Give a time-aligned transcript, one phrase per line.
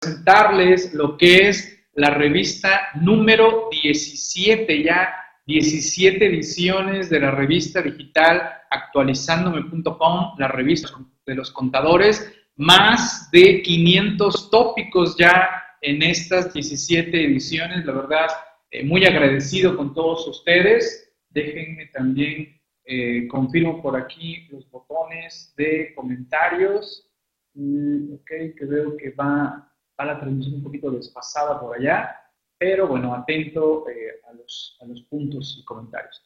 [0.00, 5.14] presentarles lo que es la revista número 17, ya
[5.46, 10.88] 17 ediciones de la revista digital actualizándome.com, la revista
[11.26, 15.48] de los contadores, más de 500 tópicos ya
[15.82, 18.28] en estas 17 ediciones, la verdad,
[18.70, 21.12] eh, muy agradecido con todos ustedes.
[21.30, 27.08] Déjenme también, eh, confirmo por aquí los botones de comentarios.
[27.54, 29.69] Mm, ok, que veo que va,
[30.00, 32.16] va la transmisión un poquito desfasada por allá,
[32.58, 36.22] pero bueno, atento eh, a, los, a, los, puntos y comentarios.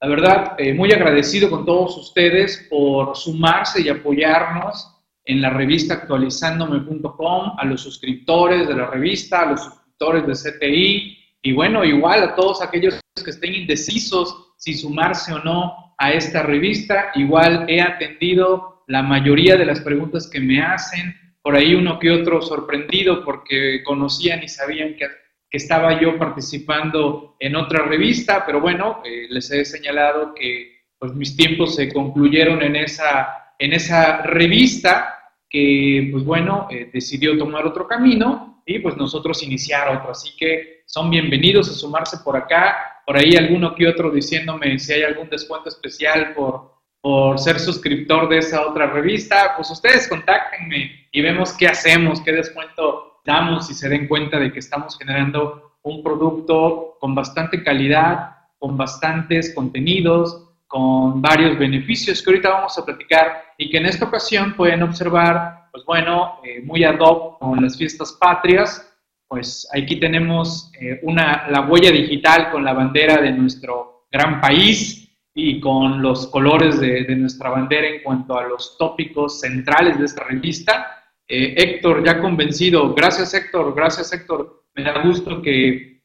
[0.00, 4.90] La verdad, muy agradecido con todos ustedes por sumarse y apoyarnos
[5.24, 11.18] en la revista actualizándome.com, a los suscriptores de la revista, a los suscriptores de CTI
[11.42, 16.42] y bueno, igual a todos aquellos que estén indecisos si sumarse o no a esta
[16.42, 21.14] revista, igual he atendido la mayoría de las preguntas que me hacen,
[21.44, 25.06] por ahí uno que otro sorprendido porque conocían y sabían que,
[25.50, 31.36] estaba yo participando en otra revista, pero bueno, eh, les he señalado que pues mis
[31.36, 35.16] tiempos se concluyeron en esa, en esa revista
[35.48, 40.10] que, pues bueno, eh, decidió tomar otro camino y pues nosotros iniciar otro.
[40.10, 43.02] Así que son bienvenidos a sumarse por acá.
[43.06, 48.28] Por ahí alguno que otro diciéndome si hay algún descuento especial por, por ser suscriptor
[48.28, 53.74] de esa otra revista, pues ustedes contáctenme y vemos qué hacemos, qué descuento damos y
[53.74, 60.42] se den cuenta de que estamos generando un producto con bastante calidad, con bastantes contenidos,
[60.66, 65.68] con varios beneficios que ahorita vamos a platicar y que en esta ocasión pueden observar,
[65.70, 68.92] pues bueno, eh, muy ad hoc con las fiestas patrias,
[69.28, 75.04] pues aquí tenemos eh, una, la huella digital con la bandera de nuestro gran país
[75.32, 80.24] y con los colores de, nuestra bandera en cuanto a los tópicos centrales de esta
[80.24, 81.03] revista.
[81.26, 82.94] Eh, Héctor, ya convencido.
[82.94, 83.74] Gracias, Héctor.
[83.74, 84.64] Gracias, Héctor.
[84.74, 86.02] Me da gusto que,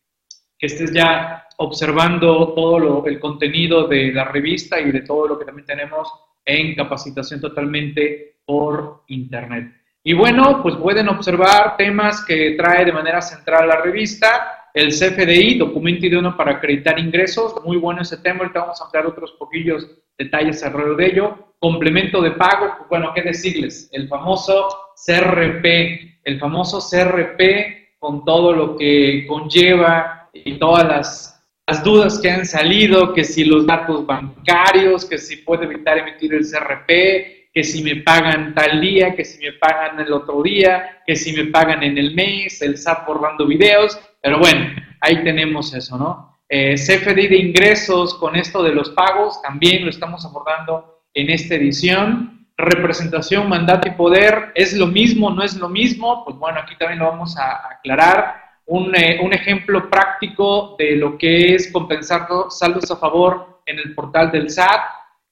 [0.57, 5.45] que estés ya observando todo el contenido de la revista y de todo lo que
[5.45, 6.07] también tenemos
[6.45, 9.73] en capacitación totalmente por Internet.
[10.03, 15.57] Y bueno, pues pueden observar temas que trae de manera central la revista, el CFDI,
[15.57, 19.87] documento idóneo para acreditar ingresos, muy bueno ese tema, ahorita vamos a ampliar otros poquillos
[20.17, 21.53] detalles alrededor de ello.
[21.59, 23.89] Complemento de pago, pues bueno, ¿qué decirles?
[23.91, 24.69] El famoso
[25.05, 31.39] CRP, el famoso CRP con todo lo que conlleva y todas las
[31.69, 36.33] las dudas que han salido, que si los datos bancarios, que si puedo evitar emitir
[36.33, 41.01] el CRP, que si me pagan tal día, que si me pagan el otro día,
[41.05, 45.73] que si me pagan en el mes, el SAT borrando videos, pero bueno, ahí tenemos
[45.73, 46.39] eso, ¿no?
[46.47, 51.55] Eh, CFDI de ingresos con esto de los pagos, también lo estamos abordando en esta
[51.55, 52.47] edición.
[52.57, 56.25] Representación, mandato y poder, ¿es lo mismo, no es lo mismo?
[56.25, 61.55] Pues bueno, aquí también lo vamos a aclarar eh, un, ejemplo práctico de lo que
[61.55, 64.81] es compensar saldos a favor en el portal del SAT.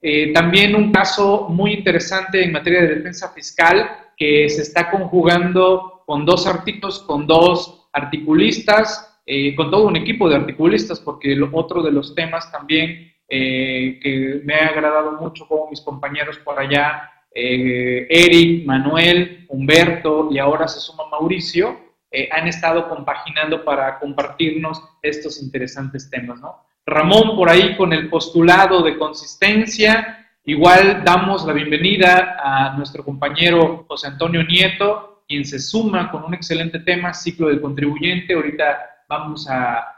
[0.01, 6.03] Eh, también un caso muy interesante en materia de defensa fiscal que se está conjugando
[6.05, 11.81] con dos artículos, con dos articulistas, eh, con todo un equipo de articulistas, porque otro
[11.81, 18.65] de los temas también que me ha agradado mucho con mis compañeros por allá, Eric,
[18.65, 21.77] Manuel, Humberto y ahora se suma Mauricio,
[22.09, 26.63] eh, han estado compaginando para compartirnos estos interesantes temas, ¿no?
[26.87, 30.25] Ramón por ahí con el postulado de consistencia.
[30.45, 36.33] Igual damos la bienvenida a nuestro compañero José Antonio Nieto, quien se suma con un
[36.33, 38.33] excelente tema, ciclo del contribuyente.
[38.33, 39.93] Ahorita vamos a,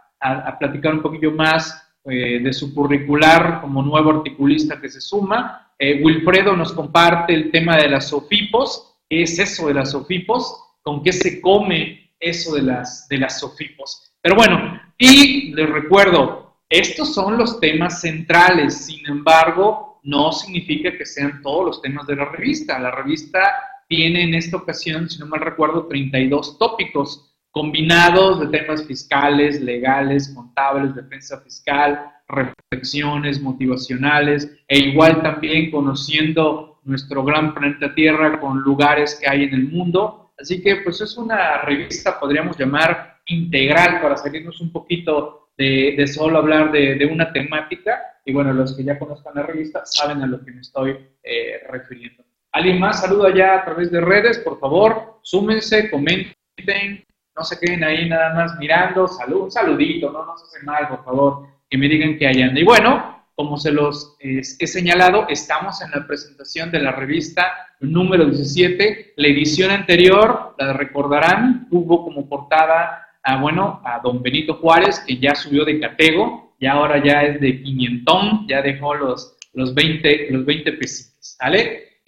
[0.59, 5.71] platicar un poquillo más eh, de su curricular como nuevo articulista que se suma.
[5.77, 8.97] Eh, Wilfredo nos comparte el tema de las SOFIPOS.
[9.07, 10.65] ¿Qué es eso de las SOFIPOS?
[10.81, 14.11] con qué se come eso de las, de las sofipos.
[14.21, 21.05] Pero bueno, y les recuerdo, estos son los temas centrales, sin embargo, no significa que
[21.05, 22.79] sean todos los temas de la revista.
[22.79, 23.39] La revista
[23.87, 30.29] tiene en esta ocasión, si no mal recuerdo, 32 tópicos combinados de temas fiscales, legales,
[30.29, 39.19] contables, defensa fiscal, reflexiones motivacionales e igual también conociendo nuestro gran planeta Tierra con lugares
[39.19, 44.15] que hay en el mundo Así que pues es una revista, podríamos llamar integral para
[44.15, 47.99] salirnos un poquito de, solo hablar de, una temática.
[48.25, 51.61] Y bueno, los que ya conozcan la revista saben a lo que me estoy eh,
[51.69, 52.23] refiriendo.
[52.51, 54.39] ¿Alguien más saluda ya a través de redes?
[54.39, 59.07] Por favor, súmense, comenten, no se queden ahí nada más mirando.
[59.07, 62.57] Salud, un saludito, no nos hace mal, por favor, que me digan que hayan.
[62.57, 68.25] Y bueno, como se los he señalado, estamos en la presentación de la revista número
[68.25, 69.13] 17.
[69.17, 75.17] La edición anterior, la recordarán, tuvo como portada a, bueno, a don Benito Juárez, que
[75.17, 80.27] ya subió de catego, y ahora ya es de quinientón, ya dejó los, los 20,
[80.31, 82.01] los 20 pesitos, ¿vale?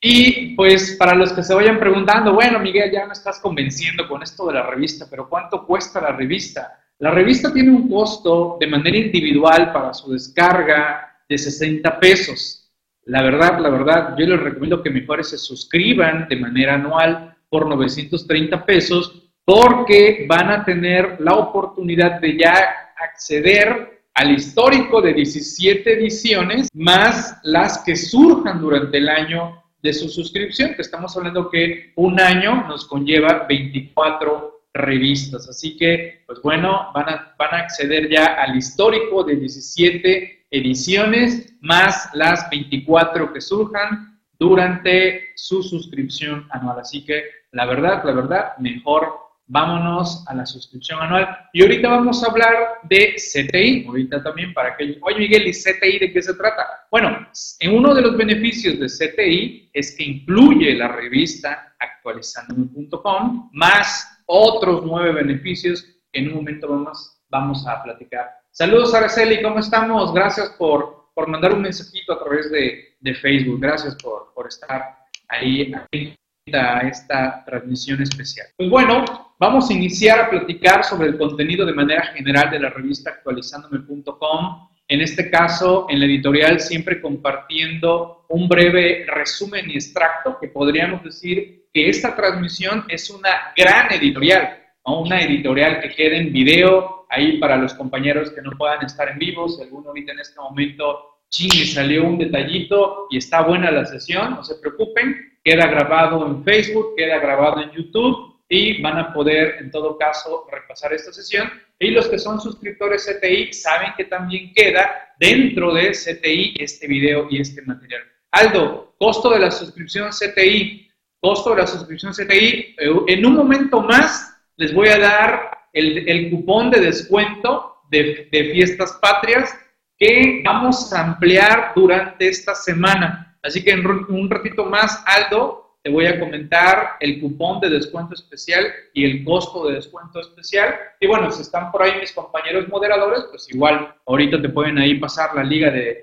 [0.00, 4.22] Y pues para los que se vayan preguntando, bueno, Miguel, ya me estás convenciendo con
[4.22, 6.78] esto de la revista, pero ¿cuánto cuesta la revista?
[6.98, 12.70] La revista tiene un costo de manera individual para su descarga de 60 pesos.
[13.04, 17.66] La verdad, la verdad, yo les recomiendo que mejor se suscriban de manera anual por
[17.66, 22.54] 930 pesos porque van a tener la oportunidad de ya
[22.96, 30.08] acceder al histórico de 17 ediciones más las que surjan durante el año de su
[30.08, 35.48] suscripción, que estamos hablando que un año nos conlleva 24 revistas.
[35.48, 41.54] Así que, pues bueno, van a, van a acceder ya al histórico de 17 ediciones,
[41.60, 46.78] más las 24 que surjan durante su suscripción anual.
[46.80, 51.48] Así que, la verdad, la verdad, mejor vámonos a la suscripción anual.
[51.52, 52.54] Y ahorita vamos a hablar
[52.84, 56.86] de CTI, ahorita también para que, oye Miguel, ¿y CTI de qué se trata?
[56.90, 57.26] Bueno,
[57.60, 64.82] en uno de los beneficios de CTI es que incluye la revista actualizandome.com, más otros
[64.84, 65.82] nueve beneficios
[66.12, 68.30] que en un momento vamos, vamos a platicar.
[68.50, 70.14] Saludos Araceli, ¿cómo estamos?
[70.14, 74.96] Gracias por, por mandar un mensajito a través de, de Facebook, gracias por, por estar
[75.28, 75.72] ahí.
[75.90, 76.16] ahí
[76.52, 78.46] a esta transmisión especial.
[78.56, 82.70] Pues bueno, vamos a iniciar a platicar sobre el contenido de manera general de la
[82.70, 84.68] revista actualizándome.com.
[84.86, 91.02] En este caso, en la editorial, siempre compartiendo un breve resumen y extracto que podríamos
[91.02, 97.38] decir que esta transmisión es una gran editorial, una editorial que quede en video ahí
[97.38, 99.48] para los compañeros que no puedan estar en vivo.
[99.48, 104.32] Si alguno ahorita en este momento me salió un detallito y está buena la sesión,
[104.32, 109.56] no se preocupen, queda grabado en Facebook, queda grabado en YouTube y van a poder
[109.60, 111.50] en todo caso repasar esta sesión.
[111.78, 117.26] Y los que son suscriptores CTI saben que también queda dentro de CTI este video
[117.30, 118.02] y este material.
[118.30, 122.76] Aldo, costo de la suscripción CTI, costo de la suscripción CTI, eh,
[123.08, 128.52] en un momento más les voy a dar el, el cupón de descuento de, de
[128.52, 129.56] fiestas patrias
[129.98, 133.38] que vamos a ampliar durante esta semana.
[133.42, 138.14] Así que en un ratito más, Aldo, te voy a comentar el cupón de descuento
[138.14, 138.64] especial
[138.94, 140.74] y el costo de descuento especial.
[140.98, 144.98] Y bueno, si están por ahí mis compañeros moderadores, pues igual ahorita te pueden ahí
[144.98, 146.02] pasar la liga de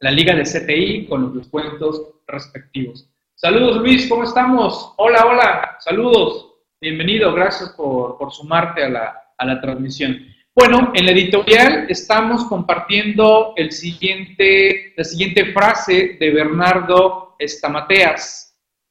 [0.00, 3.10] la liga de CTI con los descuentos respectivos.
[3.34, 4.94] Saludos Luis, ¿cómo estamos?
[4.96, 6.54] Hola, hola, saludos.
[6.80, 10.18] Bienvenido, gracias por, por sumarte a la, a la transmisión.
[10.54, 18.47] Bueno, en la editorial estamos compartiendo el siguiente, la siguiente frase de Bernardo Estamateas.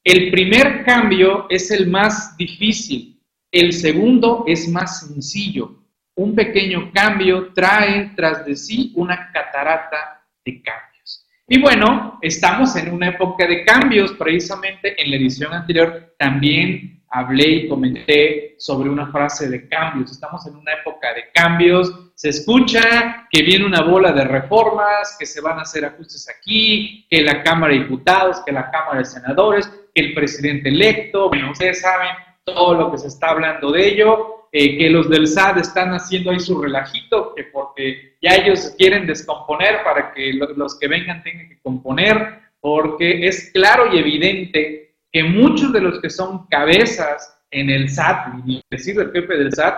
[0.08, 3.20] El primer cambio es el más difícil,
[3.52, 5.84] el segundo es más sencillo.
[6.16, 11.28] Un pequeño cambio trae tras de sí una catarata de cambios.
[11.46, 17.50] Y bueno, estamos en una época de cambios, precisamente en la edición anterior también hablé
[17.50, 20.12] y comenté sobre una frase de cambios.
[20.12, 22.12] Estamos en una época de cambios.
[22.16, 27.06] Se escucha que viene una bola de reformas, que se van a hacer ajustes aquí,
[27.10, 31.52] que la Cámara de Diputados, que la Cámara de Senadores, que el presidente electo, bueno,
[31.52, 32.10] ustedes saben
[32.44, 36.32] todo lo que se está hablando de ello, eh, que los del SAT están haciendo
[36.32, 41.50] ahí su relajito, que porque ya ellos quieren descomponer para que los que vengan tengan
[41.50, 44.87] que componer, porque es claro y evidente
[45.18, 49.52] que muchos de los que son cabezas en el SAT, y decir el jefe del
[49.52, 49.76] SAT,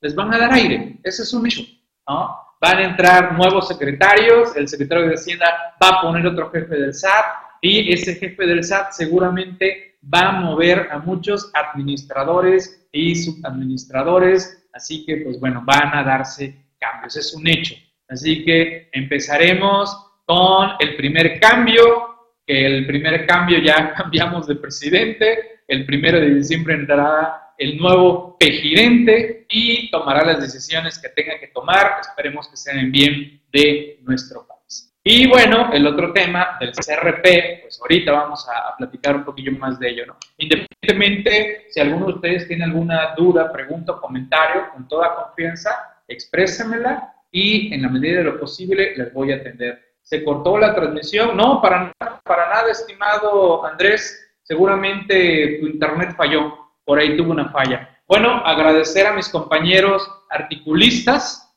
[0.00, 0.98] les van a dar aire.
[1.02, 1.62] Ese es un hecho.
[2.08, 2.38] ¿no?
[2.58, 6.94] Van a entrar nuevos secretarios, el secretario de Hacienda va a poner otro jefe del
[6.94, 7.24] SAT
[7.60, 15.04] y ese jefe del SAT seguramente va a mover a muchos administradores y subadministradores, así
[15.04, 17.74] que pues bueno, van a darse cambios, es un hecho.
[18.08, 19.94] Así que empezaremos
[20.24, 22.09] con el primer cambio,
[22.50, 29.46] el primer cambio ya cambiamos de presidente, el primero de diciembre entrará el nuevo presidente
[29.48, 34.46] y tomará las decisiones que tenga que tomar, esperemos que sean en bien de nuestro
[34.46, 34.92] país.
[35.04, 39.78] Y bueno, el otro tema del CRP, pues ahorita vamos a, platicar un poquillo más
[39.78, 40.16] de ello, ¿no?
[40.38, 45.70] Independientemente, si alguno de ustedes tiene alguna duda, pregunta o comentario, con toda confianza,
[46.08, 50.74] exprésemela y en la medida de lo posible les voy a atender se cortó la
[50.74, 51.36] transmisión.
[51.36, 51.92] No, para,
[52.24, 54.18] para nada, estimado Andrés.
[54.42, 56.72] Seguramente tu internet falló.
[56.84, 58.00] Por ahí tuvo una falla.
[58.10, 61.54] Bueno, agradecer a mis compañeros articulistas,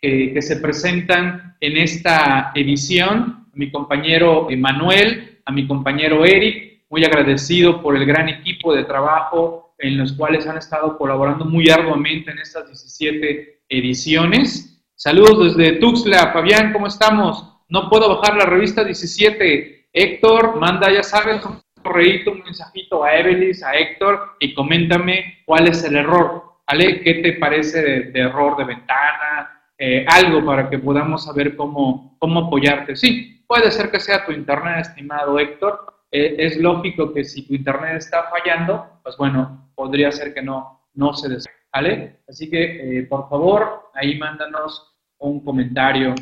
[0.00, 7.04] que, se presentan en esta edición, a mi compañero Emanuel, a mi compañero Eric, muy
[7.04, 12.30] agradecido por el gran equipo de trabajo en los cuales han estado colaborando muy arduamente
[12.30, 14.82] en estas 17 ediciones.
[14.94, 17.55] Saludos desde Tuxtla, Fabián, ¿cómo estamos?
[17.68, 19.88] No puedo bajar la revista 17.
[19.92, 25.68] Héctor, manda, ya sabes, un correíto, un mensajito a Evelis, a Héctor y coméntame cuál
[25.68, 26.44] es el error.
[26.66, 27.00] ¿Vale?
[27.00, 29.62] ¿Qué te parece de, error de ventana?
[29.78, 32.96] Eh, algo para que podamos saber cómo, cómo apoyarte.
[32.96, 35.94] Sí, puede ser que sea tu internet, estimado Héctor.
[36.10, 40.88] Eh, es lógico que si tu internet está fallando, pues bueno, podría ser que no,
[40.94, 41.56] no se descargue.
[41.72, 42.20] ¿Vale?
[42.28, 46.14] Así que, eh, por favor, ahí mándanos un comentario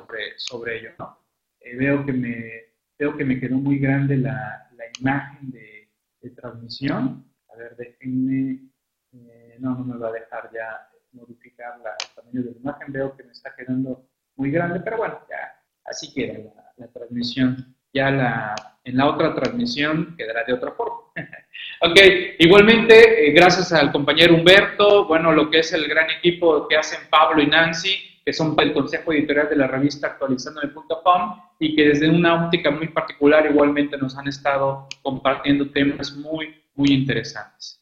[0.00, 1.18] sobre, sobre ello, ¿no?
[1.78, 2.64] veo, que me,
[2.98, 5.88] veo que me quedó muy grande la, la imagen de,
[6.20, 7.24] de transmisión.
[7.52, 8.60] A ver, déjenme
[9.12, 12.92] eh, no, no me va a dejar ya modificar el tamaño de la imagen.
[12.92, 17.74] Veo que me está quedando muy grande, pero bueno, ya así queda la, transmisión.
[17.92, 20.98] Ya la, en la otra transmisión quedará de otra forma.
[21.80, 21.98] ok,
[22.38, 27.08] igualmente, eh, gracias al compañero Humberto, bueno, lo que es el gran equipo que hacen
[27.08, 27.96] Pablo y Nancy,
[28.26, 32.88] que son el consejo editorial de la revista actualizandome.com y que desde una óptica muy
[32.88, 37.80] particular igualmente nos han estado compartiendo temas muy, muy interesantes.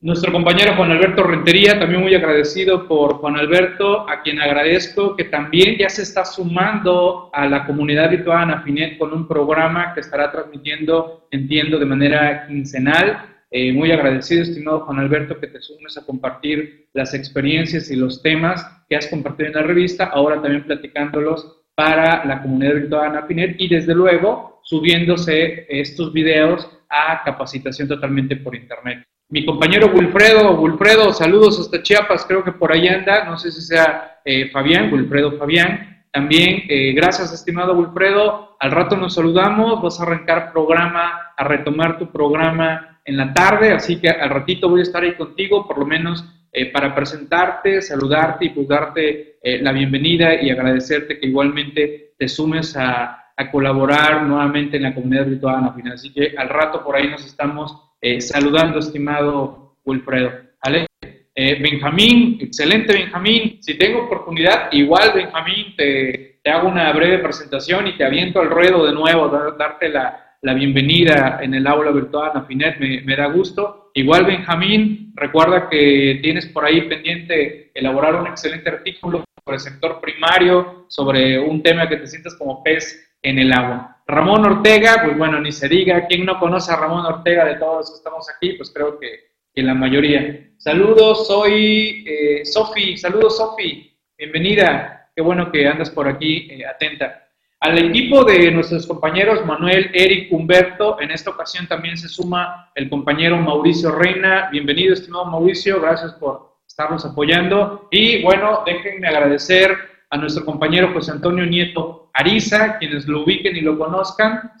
[0.00, 5.24] Nuestro compañero Juan Alberto Rentería, también muy agradecido por Juan Alberto, a quien agradezco que
[5.24, 10.32] también ya se está sumando a la comunidad virtual Anafinet con un programa que estará
[10.32, 13.31] transmitiendo, entiendo, de manera quincenal.
[13.52, 18.22] Eh, muy agradecido, estimado Juan Alberto, que te sumes a compartir las experiencias y los
[18.22, 23.56] temas que has compartido en la revista, ahora también platicándolos para la comunidad virtual Anafinet
[23.60, 31.10] y desde luego subiéndose estos videos a capacitación totalmente por internet mi compañero Wilfredo, Wilfredo,
[31.10, 35.38] saludos hasta Chiapas, creo que por ahí anda, no sé si sea eh, Fabián, Wilfredo
[35.38, 36.04] Fabián.
[36.12, 38.51] También, eh, gracias, estimado Wilfredo.
[38.62, 43.72] Al rato nos saludamos, vas a arrancar programa, a retomar tu programa en la tarde,
[43.72, 47.82] así que al ratito voy a estar ahí contigo, por lo menos eh, para presentarte,
[47.82, 53.18] saludarte y pues darte la bienvenida y agradecerte que igualmente te sumes a,
[53.50, 55.74] colaborar nuevamente en la comunidad virtual.
[55.92, 60.30] Así que al rato por ahí nos estamos eh, saludando, estimado Wilfredo.
[60.64, 60.86] ¿vale?
[61.34, 63.58] Eh, Benjamín, excelente Benjamín.
[63.60, 68.84] Si tengo oportunidad, igual Benjamín, te, hago una breve presentación y te aviento al ruedo
[68.86, 73.90] de nuevo, darte la, bienvenida en el aula virtual Nafinet, me, me da gusto.
[73.94, 80.00] Igual Benjamín, recuerda que tienes por ahí pendiente elaborar un excelente artículo sobre el sector
[80.00, 84.02] primario, sobre un tema que te sientas como pez en el agua.
[84.06, 87.76] Ramón Ortega, pues bueno, ni se diga, ¿quién no conoce a Ramón Ortega de todos
[87.78, 88.52] los que estamos aquí?
[88.54, 90.50] Pues creo que, la mayoría.
[90.56, 97.28] Saludos, soy eh, Sofi, saludos Sofi, bienvenida, qué bueno que andas por aquí eh, atenta.
[97.60, 102.90] Al equipo de nuestros compañeros Manuel, Eric, Humberto, en esta ocasión también se suma el
[102.90, 104.48] compañero Mauricio Reina.
[104.50, 107.88] Bienvenido, estimado Mauricio, gracias por estarnos apoyando.
[107.92, 109.76] Y bueno, déjenme agradecer
[110.10, 114.52] a nuestro compañero José Antonio Nieto Ariza, quienes lo ubiquen y lo conozcan,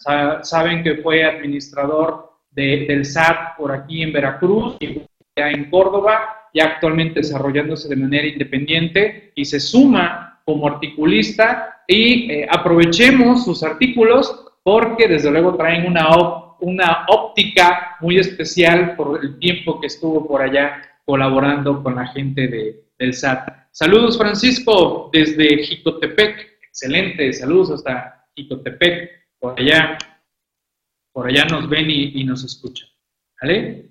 [0.42, 5.02] saben que fue administrador del SAT por aquí en Veracruz y
[5.36, 12.46] en Córdoba, ya actualmente desarrollándose de manera independiente y se suma como articulista y eh,
[12.50, 16.08] aprovechemos sus artículos porque desde luego traen una,
[16.60, 22.46] una óptica muy especial por el tiempo que estuvo por allá colaborando con la gente
[22.46, 23.48] de, del SAT.
[23.72, 26.58] Saludos, Francisco, desde Jicotepec.
[26.68, 29.10] Excelente, saludos hasta Jicotepec.
[29.38, 29.98] Por allá,
[31.12, 32.88] por allá nos ven y, nos escuchan.
[33.40, 33.90] ¿Vale?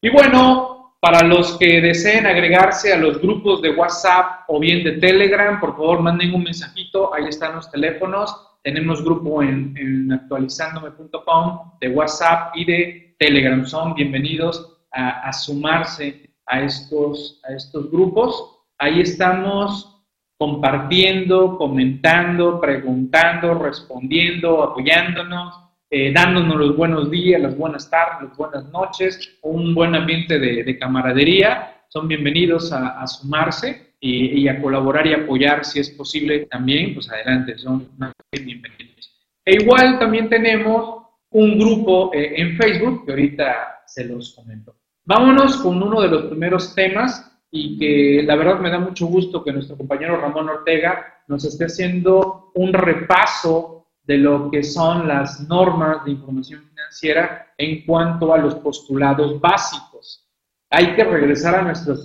[0.00, 4.92] Y bueno, para los que deseen agregarse a los grupos de WhatsApp o bien de
[4.92, 8.58] Telegram, por favor manden un mensajito, ahí están los teléfonos.
[8.62, 13.64] Tenemos grupo en, en actualizandome.com de WhatsApp y de Telegram.
[13.64, 18.58] Son bienvenidos a, a sumarse a estos, a estos grupos.
[18.78, 19.98] Ahí estamos
[20.38, 28.70] compartiendo, comentando, preguntando, respondiendo, apoyándonos, eh, dándonos los buenos días, las buenas tardes, las buenas
[28.70, 31.82] noches, un buen ambiente de, camaradería.
[31.88, 37.56] Son bienvenidos a, sumarse y, a colaborar y apoyar si es posible también, pues adelante,
[37.56, 37.88] son
[38.30, 39.18] bienvenidos.
[39.46, 44.76] E igual también tenemos un grupo eh, en Facebook que ahorita se los comento.
[45.04, 49.42] Vámonos con uno de los primeros temas y que la verdad me da mucho gusto
[49.42, 53.77] que nuestro compañero Ramón Ortega nos esté haciendo un repaso
[54.08, 60.24] de lo que son las normas de información financiera en cuanto a los postulados básicos.
[60.70, 62.04] hay que regresar a nuestros,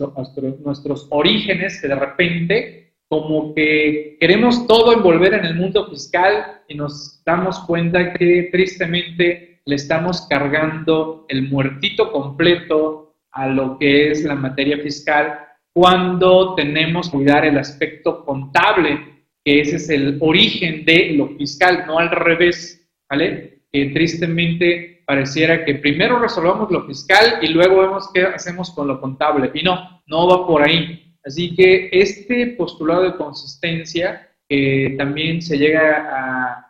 [0.63, 6.75] nuestros, orígenes que de repente como que queremos todo envolver en el mundo fiscal y
[6.75, 14.23] nos damos cuenta que tristemente le estamos cargando el muertito completo a lo que es
[14.23, 15.39] la materia fiscal
[15.73, 19.12] cuando tenemos que cuidar el aspecto contable,
[19.43, 23.63] que ese es el origen de lo fiscal, no al revés, ¿vale?
[23.71, 29.01] Que tristemente pareciera que primero resolvamos lo fiscal y luego vemos qué hacemos con lo
[29.01, 29.51] contable.
[29.53, 31.15] Y no, no va por ahí.
[31.25, 36.69] Así que este postulado de consistencia que también se llega a,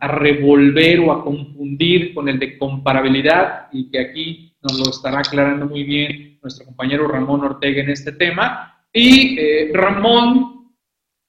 [0.00, 5.66] revolver o a confundir con el de comparabilidad y que aquí nos lo estará aclarando
[5.66, 8.82] muy bien nuestro compañero Ramón Ortega en este tema.
[8.92, 10.59] Y eh, Ramón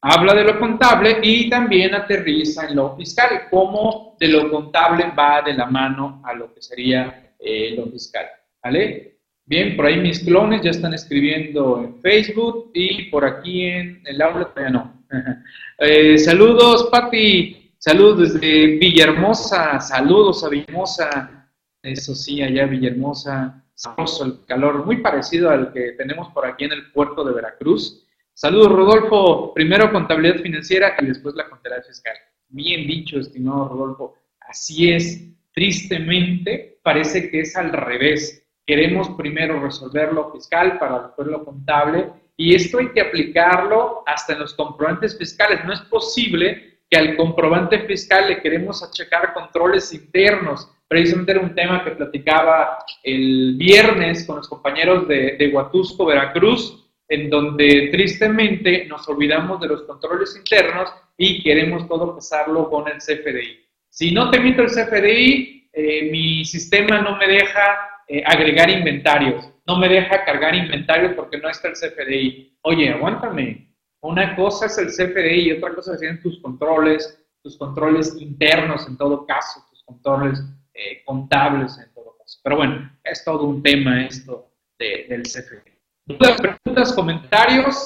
[0.01, 5.41] habla de lo contable y también aterriza en lo fiscal, cómo de lo contable va
[5.41, 8.25] de la mano a lo que sería eh, lo fiscal.
[8.63, 9.19] ¿Vale?
[9.45, 14.21] Bien, por ahí mis clones ya están escribiendo en Facebook y por aquí en el
[14.21, 15.01] aula todavía no.
[15.83, 17.73] Eh, saludos, Pati.
[17.79, 19.79] Saludos desde Villahermosa.
[19.79, 21.49] Saludos a Villahermosa.
[21.81, 23.65] Eso sí, allá Villahermosa.
[23.73, 28.05] Sabroso el calor, muy parecido al que tenemos por aquí en el puerto de Veracruz.
[28.33, 29.53] Saludos, Rodolfo.
[29.53, 32.15] Primero contabilidad financiera y después la contabilidad fiscal.
[32.49, 34.15] Bien dicho, estimado Rodolfo.
[34.39, 35.27] Así es.
[35.53, 38.45] Tristemente, parece que es al revés.
[38.65, 44.33] Queremos primero resolver lo fiscal para después lo contable y esto hay que aplicarlo hasta
[44.33, 45.63] en los comprobantes fiscales.
[45.65, 50.69] No es posible que al comprobante fiscal le queremos achacar controles internos.
[50.87, 56.80] Precisamente era un tema que platicaba el viernes con los compañeros de, de Huatusco, Veracruz,
[57.11, 62.99] en donde tristemente nos olvidamos de los controles internos y queremos todo pasarlo con el
[62.99, 63.59] CFDI.
[63.89, 69.45] Si no te meto el CFDI, eh, mi sistema no me deja eh, agregar inventarios,
[69.67, 72.57] no me deja cargar inventarios porque no está el CFDI.
[72.61, 73.75] Oye, aguántame.
[73.99, 78.95] Una cosa es el CFDI y otra cosa es tus controles, tus controles internos en
[78.95, 80.41] todo caso, tus controles
[80.73, 82.39] eh, contables en todo caso.
[82.41, 84.49] Pero bueno, es todo un tema esto
[84.79, 85.70] del CFDI.
[86.17, 87.85] Dudas, preguntas, comentarios,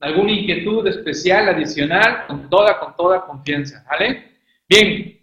[0.00, 4.38] alguna inquietud especial, adicional, con toda, con toda confianza, ¿vale?
[4.68, 5.20] Bien,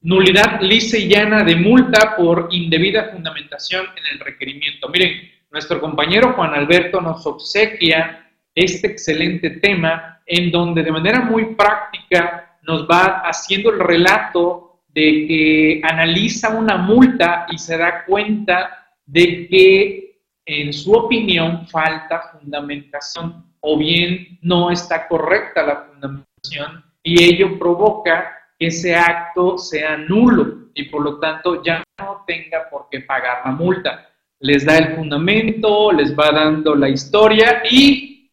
[0.00, 4.88] nulidad lisa y llana de multa por indebida fundamentación en el requerimiento.
[4.88, 11.54] Miren, nuestro compañero Juan Alberto nos obsequia este excelente tema en donde de manera muy
[11.54, 18.94] práctica nos va haciendo el relato de que analiza una multa y se da cuenta
[19.06, 20.09] de que
[20.52, 28.36] en su opinión, falta fundamentación o bien no está correcta la fundamentación y ello provoca
[28.58, 33.42] que ese acto sea nulo y por lo tanto ya no tenga por qué pagar
[33.44, 34.08] la multa.
[34.40, 38.32] Les da el fundamento, les va dando la historia y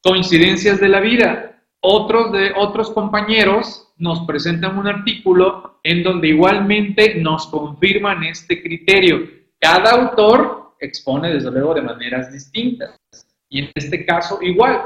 [0.00, 1.64] coincidencias de la vida.
[1.80, 9.28] Otros de otros compañeros nos presentan un artículo en donde igualmente nos confirman este criterio.
[9.58, 12.98] Cada autor expone desde luego de maneras distintas.
[13.48, 14.82] Y en este caso igual,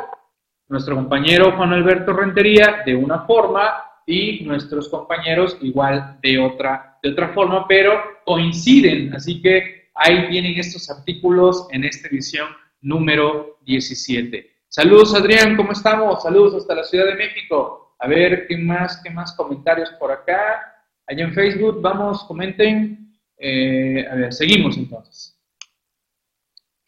[0.68, 7.10] nuestro compañero Juan Alberto Rentería de una forma y nuestros compañeros igual de otra, de
[7.10, 9.14] otra forma, pero coinciden.
[9.14, 12.48] Así que ahí tienen estos artículos en esta edición
[12.80, 14.50] número 17.
[14.68, 16.22] Saludos Adrián, ¿cómo estamos?
[16.22, 17.96] Saludos hasta la Ciudad de México.
[17.98, 20.62] A ver, ¿qué más, qué más comentarios por acá?
[21.06, 23.18] Allá en Facebook, vamos, comenten.
[23.36, 25.39] Eh, a ver, seguimos entonces.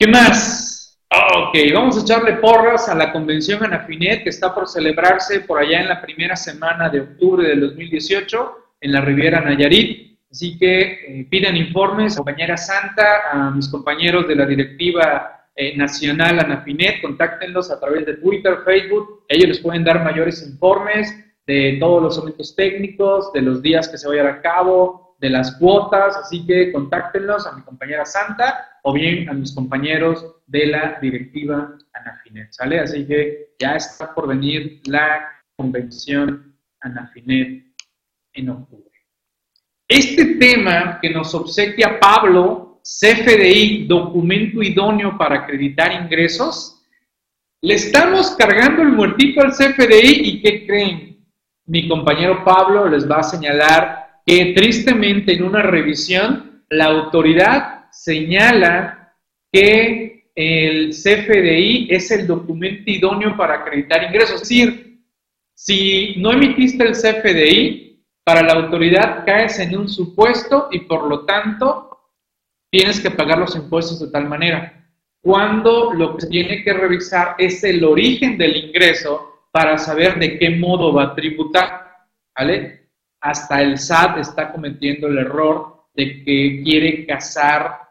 [0.03, 1.01] ¿Qué más?
[1.13, 5.81] Ok, vamos a echarle porras a la convención Anafinet que está por celebrarse por allá
[5.81, 10.19] en la primera semana de octubre del 2018 en la Riviera Nayarit.
[10.29, 10.81] Así que
[11.21, 17.71] eh, piden informes compañera Santa, a mis compañeros de la directiva eh, nacional Anafinet, contáctenlos
[17.71, 21.15] a través de Twitter, Facebook, ellos les pueden dar mayores informes
[21.47, 25.53] de todos los aumentos técnicos, de los días que se vayan a cabo, de las
[25.59, 30.99] cuotas, así que contáctenos a mi compañera Santa o bien a mis compañeros de la
[31.01, 32.81] directiva Anafinet, ¿sale?
[32.81, 37.65] Así que ya está por venir la convención Anafinet
[38.35, 38.91] en octubre.
[39.89, 46.83] Este tema que nos obsequia Pablo, CFDI, documento idóneo para acreditar ingresos,
[47.61, 51.25] le estamos cargando el muertito al CFDI y ¿qué creen?
[51.67, 59.15] Mi compañero Pablo les va a señalar que tristemente en una revisión la autoridad señala
[59.53, 64.43] que el CFDI es el documento idóneo para acreditar ingresos.
[64.43, 65.01] Es decir,
[65.55, 67.83] si no emitiste el CFDI,
[68.25, 71.91] para la autoridad caes en un supuesto y por lo tanto
[72.71, 74.89] tienes que pagar los impuestos de tal manera.
[75.21, 80.39] Cuando lo que se tiene que revisar es el origen del ingreso para saber de
[80.39, 82.89] qué modo va a tributar, ¿vale?
[83.21, 87.82] Hasta el SAT está cometiendo el error de que quiere casar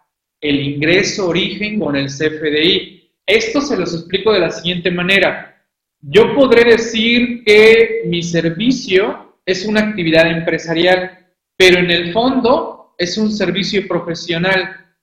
[0.41, 3.11] el ingreso origen con el CFDI.
[3.25, 5.63] Esto se los explico de la siguiente manera.
[6.01, 13.17] Yo podré decir que mi servicio es una actividad empresarial, pero en el fondo es
[13.19, 14.93] un servicio profesional.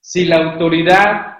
[0.00, 1.32] Si la autoridad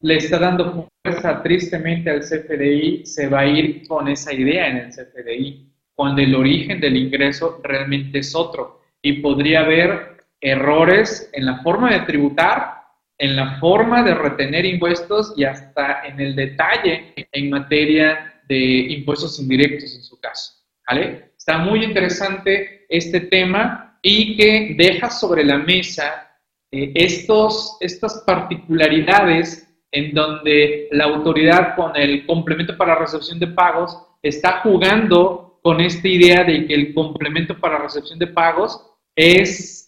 [0.00, 4.76] le está dando fuerza tristemente al CFDI, se va a ir con esa idea en
[4.78, 8.80] el CFDI, cuando el origen del ingreso realmente es otro.
[9.02, 12.80] Y podría haber errores en la forma de tributar,
[13.18, 19.38] en la forma de retener impuestos y hasta en el detalle en materia de impuestos
[19.38, 20.54] indirectos en su caso.
[20.88, 21.32] ¿vale?
[21.36, 26.38] Está muy interesante este tema y que deja sobre la mesa
[26.72, 33.98] eh, estos, estas particularidades en donde la autoridad con el complemento para recepción de pagos
[34.22, 39.79] está jugando con esta idea de que el complemento para recepción de pagos es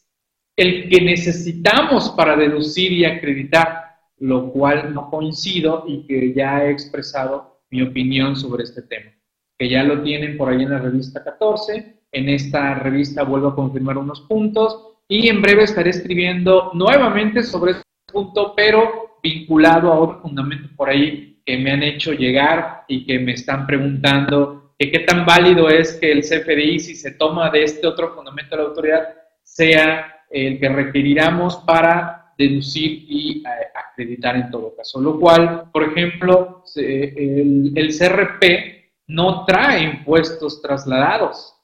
[0.56, 6.70] el que necesitamos para deducir y acreditar, lo cual no coincido y que ya he
[6.70, 9.10] expresado mi opinión sobre este tema,
[9.58, 13.54] que ya lo tienen por ahí en la revista 14, en esta revista vuelvo a
[13.54, 19.98] confirmar unos puntos y en breve estaré escribiendo nuevamente sobre este punto, pero vinculado a
[19.98, 24.90] otro fundamento por ahí que me han hecho llegar y que me están preguntando que
[24.90, 28.62] qué tan válido es que el CFDI, si se toma de este otro fundamento de
[28.62, 29.08] la autoridad,
[29.42, 35.00] sea el que requeriramos para deducir y eh, acreditar en todo caso.
[35.00, 41.54] Lo cual, por ejemplo, el, el CRP no trae impuestos trasladados,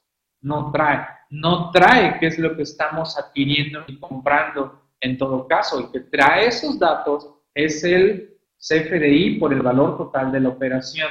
[0.41, 5.79] no trae no trae qué es lo que estamos adquiriendo y comprando en todo caso.
[5.79, 11.09] El que trae esos datos es el CFDI por el valor total de la operación.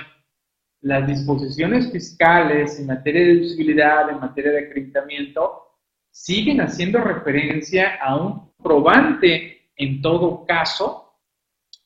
[0.81, 5.68] Las disposiciones fiscales en materia de deducibilidad, en materia de acreditamiento,
[6.19, 11.15] siguen haciendo referencia a un probante en todo caso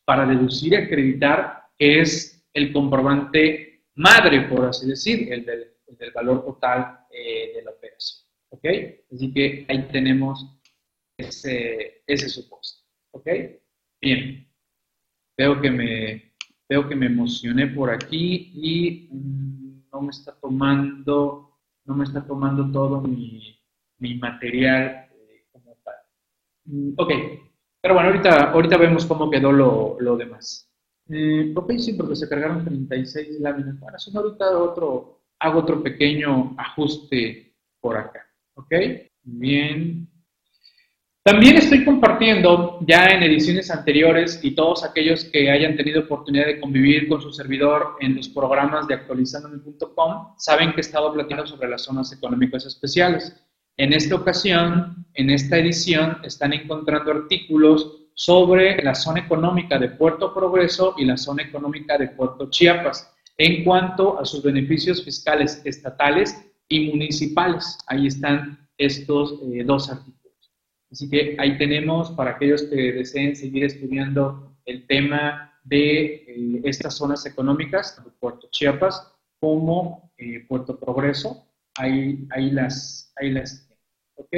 [0.06, 5.68] para deducir y acreditar que es el comprobante madre, por así decir, el del,
[6.14, 8.26] valor total eh, de la operación.
[8.48, 8.64] ¿Ok?
[9.12, 10.58] Así que ahí tenemos
[11.16, 12.84] ese, ese supuesto.
[13.12, 13.28] ¿Ok?
[14.00, 14.48] Bien.
[15.36, 16.32] Veo que me,
[16.68, 22.26] veo que me emocioné por aquí y mm, no me está tomando, no me está
[22.26, 23.61] tomando todo mi,
[24.02, 25.94] mi material eh, como tal.
[26.64, 27.12] Mm, ok.
[27.80, 30.68] Pero bueno, ahorita, ahorita vemos cómo quedó lo, lo demás.
[31.08, 33.78] Eh, ok, sí, porque se cargaron 36 láminas.
[33.78, 38.26] Bueno, si no, ahorita otro, hago otro pequeño ajuste por acá.
[38.54, 38.72] ¿Ok?
[39.22, 40.08] Bien.
[41.24, 46.58] También estoy compartiendo ya en ediciones anteriores y todos aquellos que hayan tenido oportunidad de
[46.58, 51.68] convivir con su servidor en los programas de actualizandome.com saben que he estado platicando sobre
[51.68, 53.40] las zonas económicas especiales.
[53.76, 60.34] En esta ocasión, en esta edición, están encontrando artículos sobre la zona económica de Puerto
[60.34, 66.36] Progreso y la zona económica de Puerto Chiapas en cuanto a sus beneficios fiscales estatales
[66.68, 67.78] y municipales.
[67.86, 70.52] Ahí están estos eh, dos artículos.
[70.90, 76.96] Así que ahí tenemos para aquellos que deseen seguir estudiando el tema de eh, estas
[76.96, 81.46] zonas económicas, tanto Puerto Chiapas como eh, Puerto Progreso.
[81.76, 83.68] Ahí, ahí, las, ahí las
[84.14, 84.36] ¿Ok?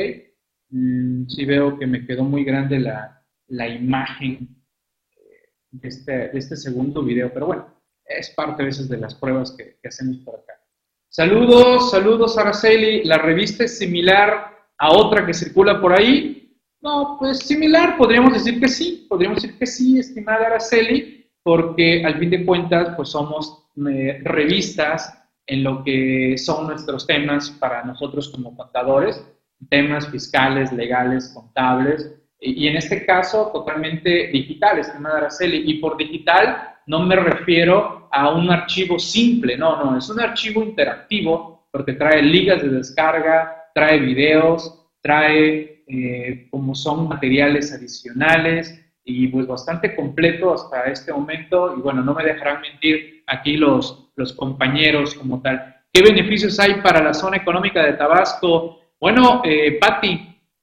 [0.71, 4.49] Mm, sí veo que me quedó muy grande la, la imagen
[5.71, 7.67] de este, de este segundo video, pero bueno,
[8.05, 10.55] es parte a veces de las pruebas que, que hacemos por acá.
[11.09, 13.05] Saludos, saludos Araceli.
[13.05, 16.59] ¿La revista es similar a otra que circula por ahí?
[16.81, 22.19] No, pues similar, podríamos decir que sí, podríamos decir que sí, estimada Araceli, porque al
[22.19, 28.31] fin de cuentas, pues somos eh, revistas en lo que son nuestros temas para nosotros
[28.31, 29.25] como contadores,
[29.69, 35.63] temas fiscales, legales, contables, y, en este caso totalmente digital, estimada Araceli.
[35.65, 40.63] Y por digital no me refiero a un archivo simple, no, no, es un archivo
[40.63, 49.27] interactivo porque trae ligas de descarga, trae videos, trae eh, como son materiales adicionales y
[49.29, 54.33] pues bastante completo hasta este momento y bueno, no me dejarán mentir aquí los, los
[54.33, 55.75] compañeros como tal.
[55.93, 58.81] ¿Qué beneficios hay para la zona económica de Tabasco?
[59.01, 60.21] Bueno, eh, Patti,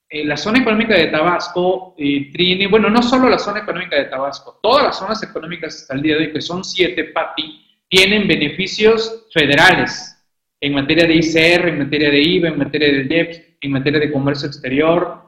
[0.09, 4.59] eh, la zona económica de Tabasco eh, bueno, no solo la zona económica de Tabasco,
[4.61, 9.27] todas las zonas económicas hasta el día de hoy, que son siete, PATI, tienen beneficios
[9.33, 10.17] federales
[10.59, 14.11] en materia de ICR, en materia de IVA, en materia de DEPS, en materia de
[14.11, 15.21] comercio exterior,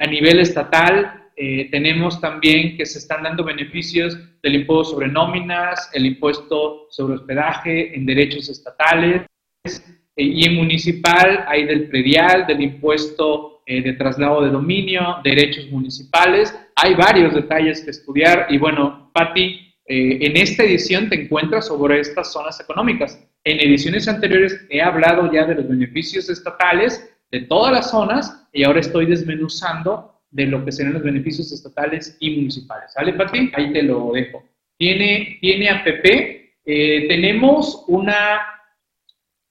[0.00, 1.17] a nivel estatal
[1.70, 7.94] tenemos también que se están dando beneficios del impuesto sobre nóminas, el impuesto sobre hospedaje
[7.94, 9.22] en derechos estatales,
[10.16, 16.58] y en municipal hay del predial, del impuesto de traslado de dominio, derechos municipales.
[16.74, 22.00] Hay varios detalles que estudiar y bueno, Patti, eh, en esta edición te encuentras sobre
[22.00, 23.22] estas zonas económicas.
[23.44, 28.64] En ediciones anteriores he hablado ya de los beneficios estatales de todas las zonas y
[28.64, 32.92] ahora estoy desmenuzando de lo que serán los beneficios estatales y municipales.
[32.92, 33.50] ¿Sale, Pati?
[33.54, 34.44] Ahí te lo dejo.
[34.76, 36.04] Tiene, tiene APP.
[36.64, 38.40] Eh, tenemos una,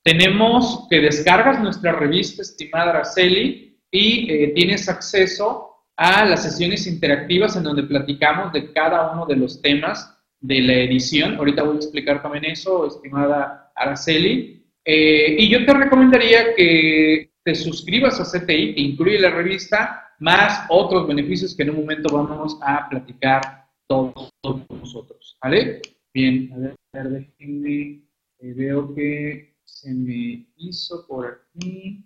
[0.03, 7.55] tenemos que descargas nuestra revista, estimada Araceli, y eh, tienes acceso a las sesiones interactivas
[7.55, 11.35] en donde platicamos de cada uno de los temas de la edición.
[11.35, 14.63] Ahorita voy a explicar también eso, estimada Araceli.
[14.85, 20.65] Eh, y yo te recomendaría que te suscribas a CTI, que incluye la revista, más
[20.67, 24.33] otros beneficios que en un momento vamos a platicar todos,
[24.69, 25.37] nosotros.
[25.41, 25.81] ¿Vale?
[26.13, 28.03] Bien, a ver, déjenme,
[28.39, 32.05] eh, veo que se me hizo por aquí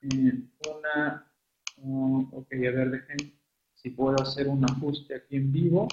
[0.00, 0.32] eh,
[0.74, 1.30] una,
[1.82, 3.34] oh, ok, a ver, déjenme
[3.74, 5.86] si puedo hacer un ajuste aquí en vivo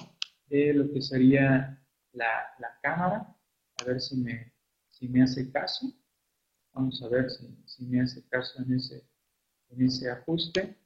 [0.46, 1.78] de lo que sería
[2.12, 3.36] la, la cámara,
[3.78, 4.54] a ver si me,
[4.88, 5.86] si me hace caso.
[6.76, 9.02] Vamos a ver si, si me hace caso en ese,
[9.70, 10.76] en ese ajuste.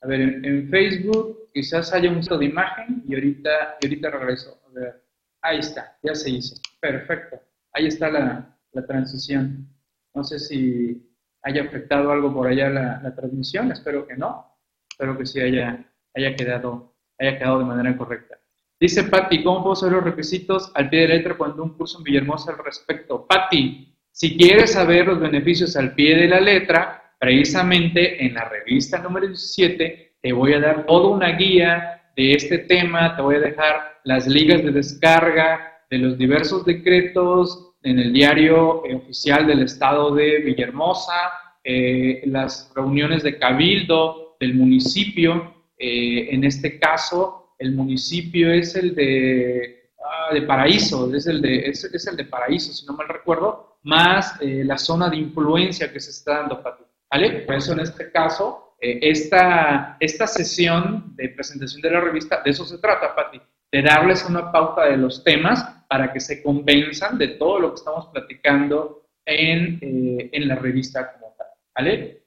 [0.00, 4.60] A ver, en, Facebook quizás haya un uso de imagen y ahorita, y ahorita regreso.
[4.64, 5.02] A ver,
[5.42, 6.54] ahí está, ya se hizo.
[6.80, 7.40] Perfecto.
[7.72, 9.68] Ahí está la, la transición.
[10.14, 11.04] No sé si
[11.42, 14.56] haya afectado algo por allá la, la, transmisión, espero que no.
[14.88, 18.38] Espero que sí haya, haya, quedado, haya quedado de manera correcta.
[18.78, 22.04] Dice Patti, ¿cómo puedo saber los requisitos al pie de letra cuando un curso en
[22.04, 23.26] Villahermosa al respecto?
[23.26, 28.98] Patti, si quieres saber los beneficios al pie de la letra, precisamente en la revista
[28.98, 33.40] número 17 te voy a dar toda una guía de este tema, te voy a
[33.40, 40.14] dejar las ligas de descarga de los diversos decretos en el diario oficial del estado
[40.14, 41.32] de Villahermosa,
[41.64, 48.94] eh, las reuniones de cabildo del municipio, eh, en este caso, el municipio es el
[48.94, 53.73] de, ah, de Paraíso, es el de, es, el de Paraíso, si no mal recuerdo,
[53.84, 56.82] más eh, la zona de influencia que se está dando, Pati.
[57.10, 57.42] ¿Vale?
[57.42, 62.50] Por eso en este caso, eh, esta, esta sesión de presentación de la revista, de
[62.50, 67.18] eso se trata, Pati, de darles una pauta de los temas para que se convenzan
[67.18, 71.46] de todo lo que estamos platicando en, eh, en la revista como tal.
[71.76, 72.20] ¿Vale?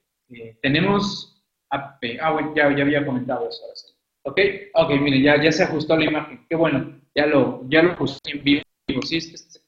[0.60, 1.98] tenemos, ah,
[2.32, 3.62] bueno, ya, ya había comentado eso.
[3.64, 3.94] Ahora sí.
[4.22, 4.40] ¿Ok?
[4.74, 6.44] Ok, mire, ya, ya se ajustó la imagen.
[6.48, 8.62] Qué bueno, ya lo, ya lo puse en vivo.
[9.02, 9.18] Sí,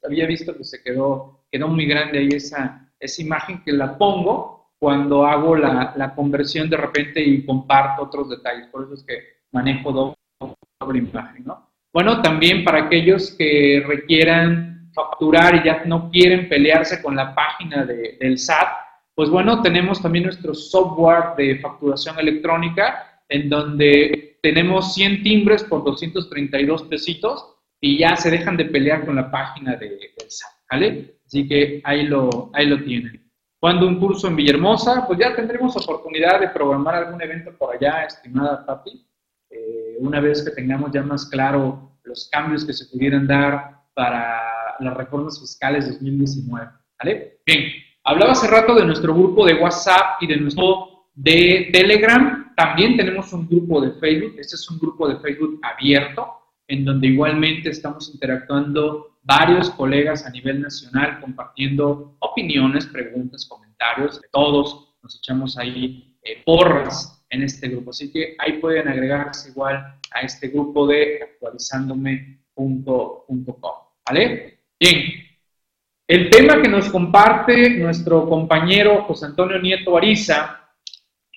[0.03, 4.73] había visto que se quedó, quedó muy grande ahí esa, esa imagen que la pongo
[4.79, 8.69] cuando hago la, la conversión de repente y comparto otros detalles.
[8.69, 9.19] Por eso es que
[9.53, 11.71] manejo doble, imagen, ¿no?
[11.93, 17.85] Bueno, también para aquellos que requieran facturar y ya no quieren pelearse con la página
[17.85, 18.69] de, del SAT,
[19.15, 25.85] pues bueno, tenemos también nuestro software de facturación electrónica en donde tenemos 100 timbres por
[25.85, 31.17] 232 pesitos y ya se dejan de pelear con la página de, del SAT, ¿vale?
[31.27, 33.31] Así que ahí lo, ahí lo tienen.
[33.59, 38.05] Cuando un curso en Villahermosa, pues ya tendremos oportunidad de programar algún evento por allá,
[38.05, 39.07] estimada Pati,
[39.51, 44.41] eh, una vez que tengamos ya más claro los cambios que se pudieran dar para
[44.81, 47.41] las reformas fiscales 2019, ¿vale?
[47.45, 47.65] Bien,
[48.05, 53.31] hablaba hace rato de nuestro grupo de WhatsApp y de nuestro de Telegram, también tenemos
[53.35, 56.27] un grupo de Facebook, este es un grupo de Facebook abierto,
[56.67, 64.95] en donde igualmente estamos interactuando varios colegas a nivel nacional, compartiendo opiniones, preguntas, comentarios, todos
[65.03, 67.91] nos echamos ahí eh, porras en este grupo.
[67.91, 69.77] Así que ahí pueden agregarse igual
[70.13, 73.75] a este grupo de actualizandome.com.
[74.07, 74.61] ¿Vale?
[74.79, 75.03] Bien.
[76.07, 80.61] El tema que nos comparte nuestro compañero José Antonio Nieto Ariza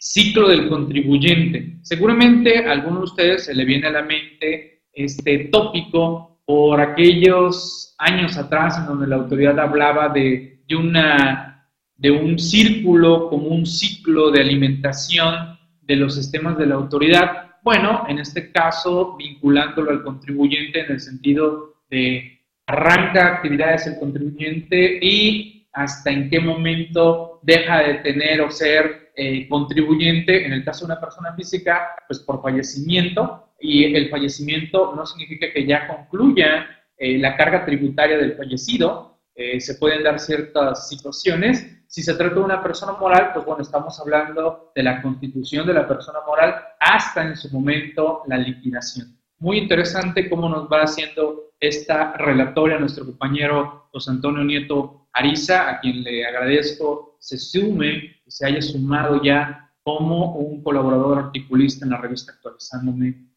[0.04, 1.78] ciclo del contribuyente.
[1.82, 7.96] Seguramente a alguno de ustedes se le viene a la mente este tópico por aquellos
[7.98, 13.66] años atrás en donde la autoridad hablaba de, de, una, de un círculo como un
[13.66, 17.52] ciclo de alimentación de los sistemas de la autoridad.
[17.64, 25.00] Bueno, en este caso, vinculándolo al contribuyente en el sentido de arranca actividades el contribuyente
[25.02, 30.86] y hasta en qué momento deja de tener o ser eh, contribuyente, en el caso
[30.86, 36.68] de una persona física, pues por fallecimiento, y el fallecimiento no significa que ya concluya
[36.98, 41.66] eh, la carga tributaria del fallecido, eh, se pueden dar ciertas situaciones.
[41.88, 45.74] Si se trata de una persona moral, pues bueno, estamos hablando de la constitución de
[45.74, 49.18] la persona moral hasta en su momento la liquidación.
[49.40, 55.80] Muy interesante cómo nos va haciendo esta relatoria nuestro compañero José Antonio Nieto Ariza, a
[55.80, 61.98] quien le agradezco se sume se haya sumado ya como un colaborador articulista en la
[61.98, 63.33] revista actualizándome.com.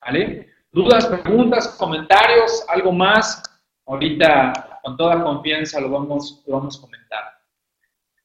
[0.00, 0.48] ¿Vale?
[0.72, 3.42] ¿Dudas, preguntas, comentarios, algo más?
[3.86, 7.40] Ahorita con toda confianza lo vamos, lo vamos a comentar.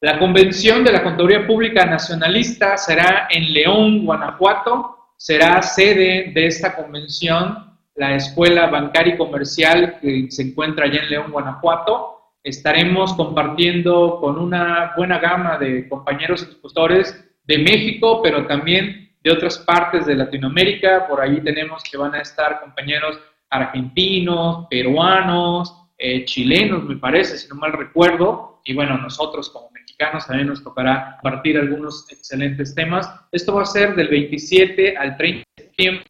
[0.01, 4.97] La convención de la Contaduría Pública Nacionalista será en León, Guanajuato.
[5.17, 11.09] Será sede de esta convención la Escuela Bancaria y Comercial que se encuentra allá en
[11.09, 12.33] León, Guanajuato.
[12.43, 19.57] Estaremos compartiendo con una buena gama de compañeros expositores de México, pero también de otras
[19.57, 21.07] partes de Latinoamérica.
[21.07, 27.47] Por ahí tenemos que van a estar compañeros argentinos, peruanos, eh, chilenos, me parece, si
[27.49, 28.61] no mal recuerdo.
[28.63, 33.11] Y bueno, nosotros como mexicanos también nos tocará compartir algunos excelentes temas.
[33.31, 36.05] Esto va a ser del 27 al 30 de septiembre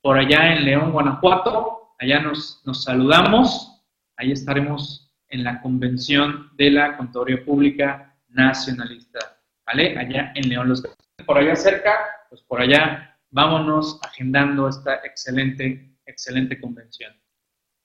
[0.00, 1.94] por allá en León, Guanajuato.
[1.98, 3.82] Allá nos, nos saludamos.
[4.16, 9.18] Ahí estaremos en la convención de la Contaduría Pública Nacionalista.
[9.66, 9.98] ¿Vale?
[9.98, 10.68] Allá en León.
[10.68, 10.82] Los
[11.26, 11.92] por allá cerca,
[12.32, 17.12] pues por allá vámonos agendando esta excelente, excelente convención.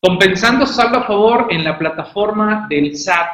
[0.01, 3.27] Compensando saldo a favor en la plataforma del SAT.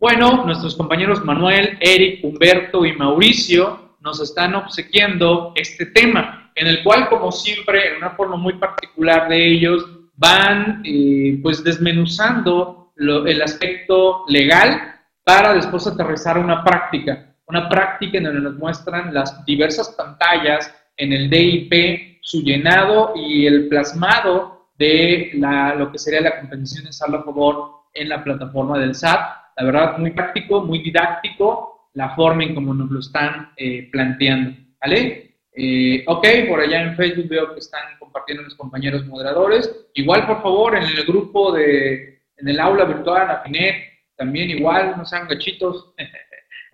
[0.00, 6.82] Bueno, nuestros compañeros Manuel, Eric, Humberto y Mauricio nos están obsequiando este tema en el
[6.82, 13.40] cual, como siempre, en una forma muy particular de ellos, van eh, pues desmenuzando el
[13.40, 19.90] aspecto legal para después aterrizar una práctica, una práctica en donde nos muestran las diversas
[19.90, 26.40] pantallas en el DIP, su llenado y el plasmado de la, lo que sería la
[26.40, 29.20] compensación de saldo a favor en la plataforma del SAT.
[29.56, 34.56] La verdad, muy práctico, muy didáctico, la forma en cómo nos lo están eh, planteando.
[34.80, 35.26] ¿Vale?
[35.58, 39.88] Eh, ok, por allá en Facebook veo que están compartiendo mis compañeros moderadores.
[39.94, 43.76] Igual, por favor, en el grupo de, en el aula virtual, Afinet,
[44.16, 45.94] también igual, no sean gachitos,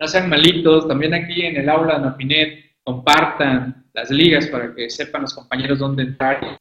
[0.03, 0.85] no sean malitos.
[0.85, 5.79] También aquí en el aula de Afinet, compartan las ligas para que sepan los compañeros
[5.79, 6.59] dónde entrar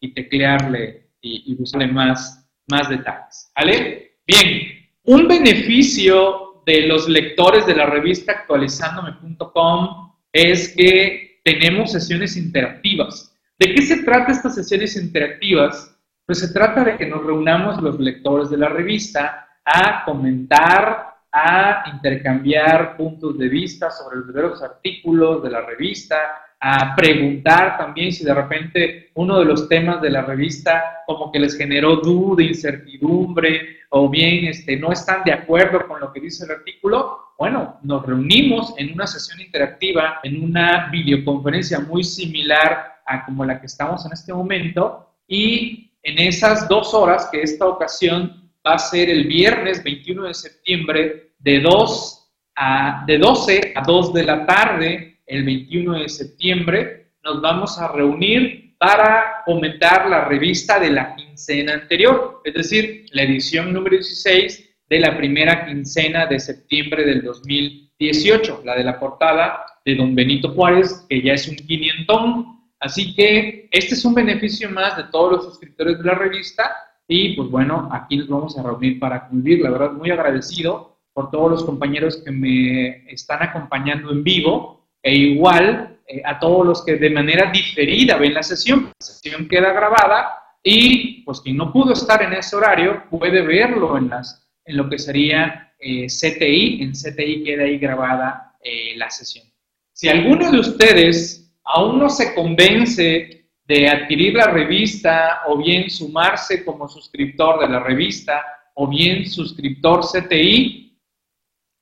[0.00, 3.50] y, teclearle y, buscarle más, más detalles.
[3.56, 4.18] ¿Vale?
[4.24, 4.68] Bien,
[5.04, 13.34] un beneficio de los lectores de la revista actualizándome.com es que tenemos sesiones interactivas.
[13.58, 15.96] ¿De qué se trata estas sesiones interactivas?
[16.26, 21.84] Pues se trata de que nos reunamos los lectores de la revista a comentar, a
[21.92, 26.16] intercambiar puntos de vista sobre los diversos artículos de la revista,
[26.60, 31.38] a preguntar también si de repente uno de los temas de la revista como que
[31.38, 36.44] les generó duda, incertidumbre o bien este, no están de acuerdo con lo que dice
[36.44, 43.24] el artículo, bueno, nos reunimos en una sesión interactiva, en una videoconferencia muy similar a
[43.24, 48.37] como la que estamos en este momento y en esas dos horas, que esta ocasión
[48.68, 54.12] va a ser el viernes 21 de septiembre de, 2 a, de 12 a 2
[54.12, 60.78] de la tarde, el 21 de septiembre, nos vamos a reunir para comentar la revista
[60.78, 66.38] de la quincena anterior, es decir, la edición número 16 de la primera quincena de
[66.38, 71.56] septiembre del 2018, la de la portada de don Benito Juárez, que ya es un
[71.56, 72.58] quinientón.
[72.80, 76.70] Así que este es un beneficio más de todos los suscriptores de la revista
[77.08, 79.62] y pues bueno, aquí nos vamos a reunir para convivir.
[79.62, 85.14] La verdad, muy agradecido por todos los compañeros que me están acompañando en vivo e
[85.14, 88.92] igual eh, a todos los que de manera diferida ven la sesión.
[89.00, 90.28] La sesión queda grabada
[90.62, 94.90] y pues quien no pudo estar en ese horario puede verlo en las en lo
[94.90, 96.82] que sería eh, CTI.
[96.82, 99.46] En CTI queda ahí grabada eh, la sesión.
[99.94, 103.37] Si alguno de ustedes aún no se convence
[103.68, 110.00] de adquirir la revista o bien sumarse como suscriptor de la revista o bien suscriptor
[110.00, 110.98] CTI,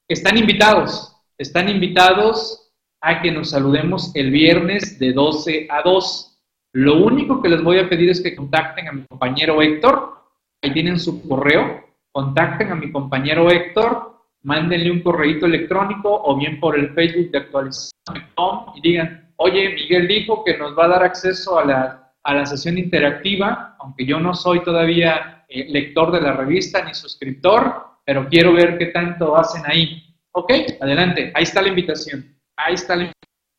[0.08, 1.16] están invitados.
[1.38, 6.38] Están invitados a que nos saludemos el viernes de 12 a 2.
[6.74, 10.14] Lo único que les voy a pedir es que contacten a mi compañero Héctor.
[10.62, 16.58] Ahí tienen su correo contacten a mi compañero Héctor, mándenle un correo electrónico o bien
[16.58, 17.92] por el Facebook de actualización
[18.74, 22.46] y digan, oye, Miguel dijo que nos va a dar acceso a la, a la
[22.46, 28.28] sesión interactiva, aunque yo no soy todavía eh, lector de la revista ni suscriptor, pero
[28.28, 30.02] quiero ver qué tanto hacen ahí.
[30.32, 33.10] Ok, adelante, ahí está la invitación, ahí está la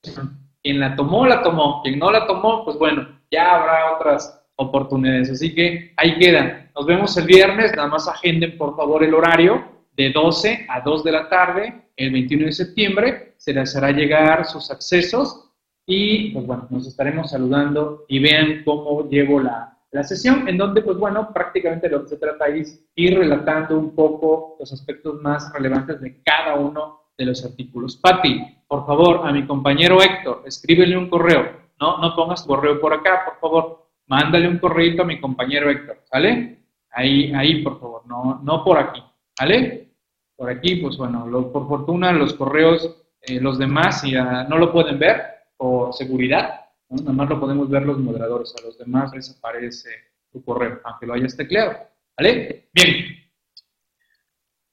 [0.03, 0.37] invitación.
[0.61, 5.31] Quien la tomó, la tomó, quien no la tomó, pues bueno, ya habrá otras oportunidades.
[5.31, 6.71] Así que ahí quedan.
[6.75, 11.03] Nos vemos el viernes, nada más agenden por favor el horario de 12 a 2
[11.03, 15.46] de la tarde, el 21 de septiembre, se les hará llegar sus accesos
[15.89, 20.81] y pues bueno, nos estaremos saludando y vean cómo llevo la, la sesión, en donde
[20.81, 25.51] pues bueno, prácticamente lo que se trata es ir relatando un poco los aspectos más
[25.53, 27.95] relevantes de cada uno de los artículos.
[27.95, 32.81] Patti, por favor, a mi compañero Héctor, escríbele un correo, no, no pongas tu correo
[32.81, 36.59] por acá, por favor, mándale un correo a mi compañero Héctor, ¿sale?
[36.91, 39.01] Ahí, ahí, por favor, no, no por aquí,
[39.39, 39.93] ¿vale?
[40.35, 44.99] Por aquí, pues bueno, por fortuna los correos, eh, los demás ya no lo pueden
[44.99, 49.89] ver, por seguridad, nada más lo podemos ver los moderadores, a los demás les aparece
[50.31, 51.75] tu correo, aunque lo hayas tecleado.
[52.17, 52.69] ¿Vale?
[52.73, 53.05] Bien.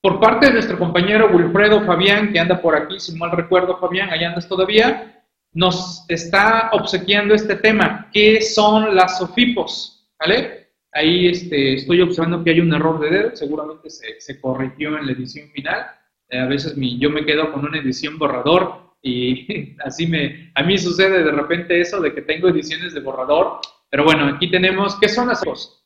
[0.00, 4.10] Por parte de nuestro compañero Wilfredo Fabián, que anda por aquí, si mal recuerdo, Fabián,
[4.10, 8.10] allá andas todavía, nos está obsequiando este tema.
[8.12, 10.10] ¿Qué son las SOFIPOS?
[10.20, 10.68] ¿Vale?
[10.92, 15.06] Ahí este, estoy observando que hay un error de dedo, seguramente se, se corrigió en
[15.06, 15.86] la edición final.
[16.28, 20.62] Eh, a veces mi, yo me quedo con una edición borrador y así me, a
[20.64, 24.98] mí sucede de repente eso de que tengo ediciones de borrador, pero bueno, aquí tenemos,
[24.98, 25.84] ¿qué son las SOFIPOS?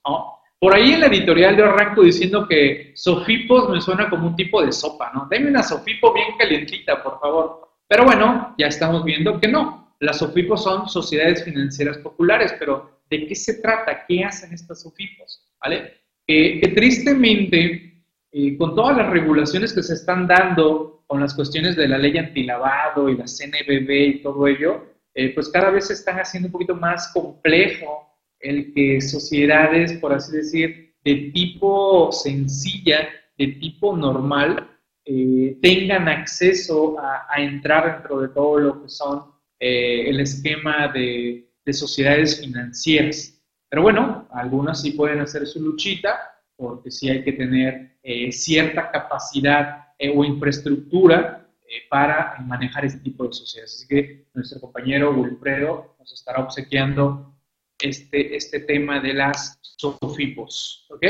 [0.61, 4.65] Por ahí en la editorial yo arranco diciendo que Sofipos me suena como un tipo
[4.65, 5.29] de sopa, ¿no?
[5.31, 7.69] Deme una Sofipo bien calientita, por favor.
[7.87, 9.95] Pero bueno, ya estamos viendo que no.
[10.01, 14.05] Las Sofipos son sociedades financieras populares, pero ¿de qué se trata?
[14.09, 15.45] ¿Qué hacen estas Sofipos?
[15.61, 15.99] ¿Vale?
[16.27, 21.89] que tristemente, eh, con todas las regulaciones que se están dando con las cuestiones de
[21.89, 24.85] la ley antilavado y la CNBB y todo ello,
[25.15, 30.13] eh, pues cada vez se están haciendo un poquito más complejo el que sociedades, por
[30.13, 34.69] así decir, de tipo sencilla, de tipo normal,
[35.07, 41.51] eh, tengan acceso a, entrar dentro de todo lo que son eh, el esquema de,
[41.65, 43.43] de, sociedades financieras.
[43.71, 46.19] Pero bueno, algunas sí pueden hacer su luchita,
[46.55, 47.97] porque sí hay que tener
[48.31, 53.75] cierta capacidad eh, o infraestructura eh, para manejar este tipo de sociedades.
[53.75, 57.35] Así que nuestro compañero Wilfredo nos estará obsequiando
[57.79, 60.87] este, este tema de las SOFIPOS.
[60.91, 61.05] ¿Ok?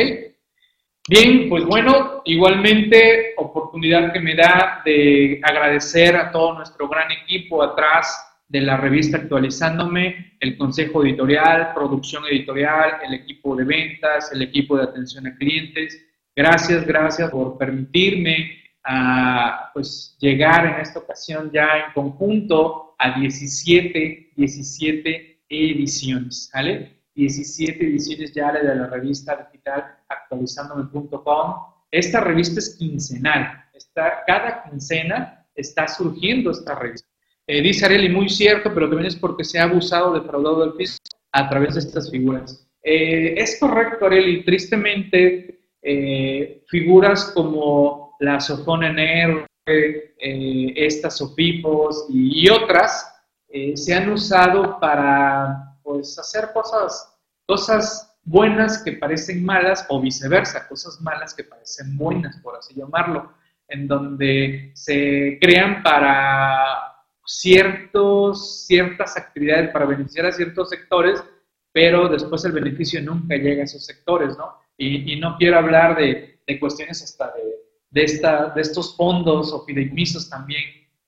[1.08, 7.62] Bien, pues bueno, igualmente oportunidad que me da de agradecer a todo nuestro gran equipo
[7.62, 14.42] atrás de la revista Actualizándome, el consejo editorial, producción editorial, el equipo de ventas, el
[14.42, 15.98] equipo de atención a clientes.
[16.34, 24.32] Gracias, gracias por permitirme a pues, llegar en esta ocasión ya en conjunto a 17,
[24.36, 26.98] 17 ediciones, ¿vale?
[27.14, 31.54] 17 ediciones ya de la revista digital actualizándome.com.
[31.90, 37.08] Esta revista es quincenal, está, cada quincena está surgiendo esta revista.
[37.46, 40.98] Eh, dice Areli, muy cierto, pero también es porque se ha abusado, defraudado del piso
[41.32, 42.68] a través de estas figuras.
[42.82, 53.14] Eh, es correcto, Areli, tristemente, eh, figuras como la Sofonener, eh, estas Sofipos y, otras
[53.48, 57.14] eh, se han usado para pues, hacer cosas,
[57.46, 63.32] cosas buenas que parecen malas o viceversa, cosas malas que parecen buenas, por así llamarlo,
[63.68, 66.64] en donde se crean para
[67.26, 71.22] ciertos, ciertas actividades, para beneficiar a ciertos sectores,
[71.72, 74.56] pero después el beneficio nunca llega a esos sectores, ¿no?
[74.78, 79.52] Y, y no quiero hablar de, de cuestiones hasta de de, esta, de estos fondos
[79.52, 80.62] o fideicomisos también,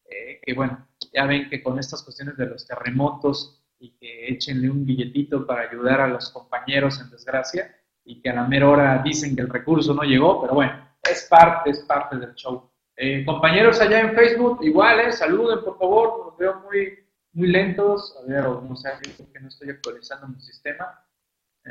[0.08, 4.70] eh, que bueno, ya ven que con estas cuestiones de los terremotos y que échenle
[4.70, 7.74] un billetito para ayudar a los compañeros en desgracia
[8.04, 10.72] y que a la mera hora dicen que el recurso no llegó, pero bueno,
[11.02, 12.70] es parte, es parte del show.
[12.96, 16.98] Eh, compañeros allá en Facebook, igual, eh, saluden por favor, los veo muy,
[17.32, 18.14] muy lentos.
[18.22, 18.90] A ver, no sé,
[19.32, 21.02] que no estoy actualizando mi sistema.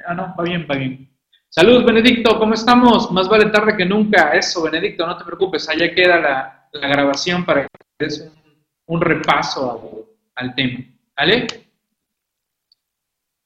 [0.05, 1.18] ah, no, va bien, va bien.
[1.51, 3.11] Saludos, Benedicto, ¿cómo estamos?
[3.11, 4.33] Más vale tarde que nunca.
[4.33, 8.31] Eso, Benedicto, no te preocupes, allá queda la, grabación para que des
[8.85, 10.85] un, repaso al, tema.
[11.17, 11.47] ¿Vale?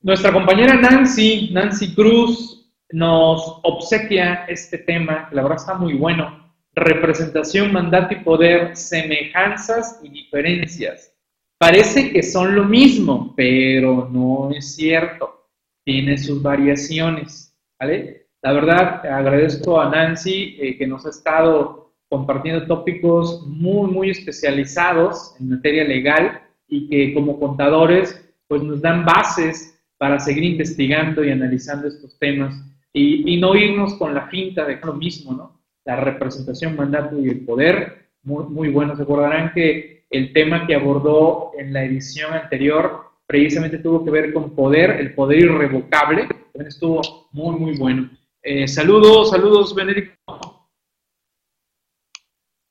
[0.01, 6.51] Nuestra compañera Nancy, Nancy Cruz, nos obsequia este tema, la verdad está muy bueno.
[6.75, 11.13] Representación, mandato y poder, semejanzas y diferencias.
[11.57, 15.47] Parece que son lo mismo, pero no es cierto.
[15.85, 17.52] Tiene sus variaciones.
[17.80, 25.36] La verdad, agradezco a Nancy eh, que nos ha estado compartiendo tópicos muy, muy especializados
[25.39, 31.32] en materia legal y que como contadores pues nos dan bases para seguir investigando y
[31.32, 32.53] analizando estos temas
[32.93, 35.59] y, no irnos con la finta de lo mismo, ¿no?
[35.86, 38.95] La representación, mandato y el poder, muy, muy bueno.
[38.95, 44.34] Se acordarán que el tema que abordó en la edición anterior precisamente tuvo que ver
[44.34, 47.01] con poder, el poder irrevocable, también estuvo
[47.31, 48.09] muy, muy bueno.
[48.41, 50.69] Eh, saludos, saludos, Benedicto.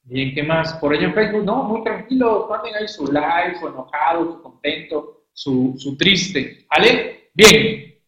[0.05, 0.75] Bien, ¿qué más?
[0.75, 5.25] Por allá en Facebook, no, muy tranquilo, manden ahí su like, su enojado, su contento,
[5.33, 7.31] su, su triste, ¿vale?
[7.35, 7.99] Bien,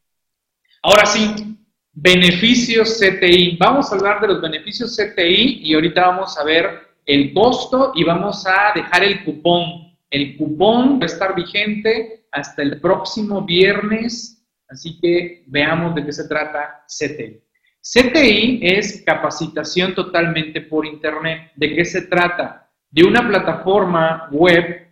[0.83, 1.57] ahora sí,
[1.93, 3.57] beneficios CTI.
[3.57, 8.05] Vamos a hablar de los beneficios CTI y ahorita vamos a ver el costo y
[8.05, 9.97] vamos a dejar el cupón.
[10.11, 16.13] El cupón va a estar vigente hasta el próximo viernes, así que veamos de qué
[16.13, 17.41] se trata CTI.
[17.81, 21.53] CTI es capacitación totalmente por Internet.
[21.55, 22.71] ¿De qué se trata?
[22.91, 24.89] De una plataforma web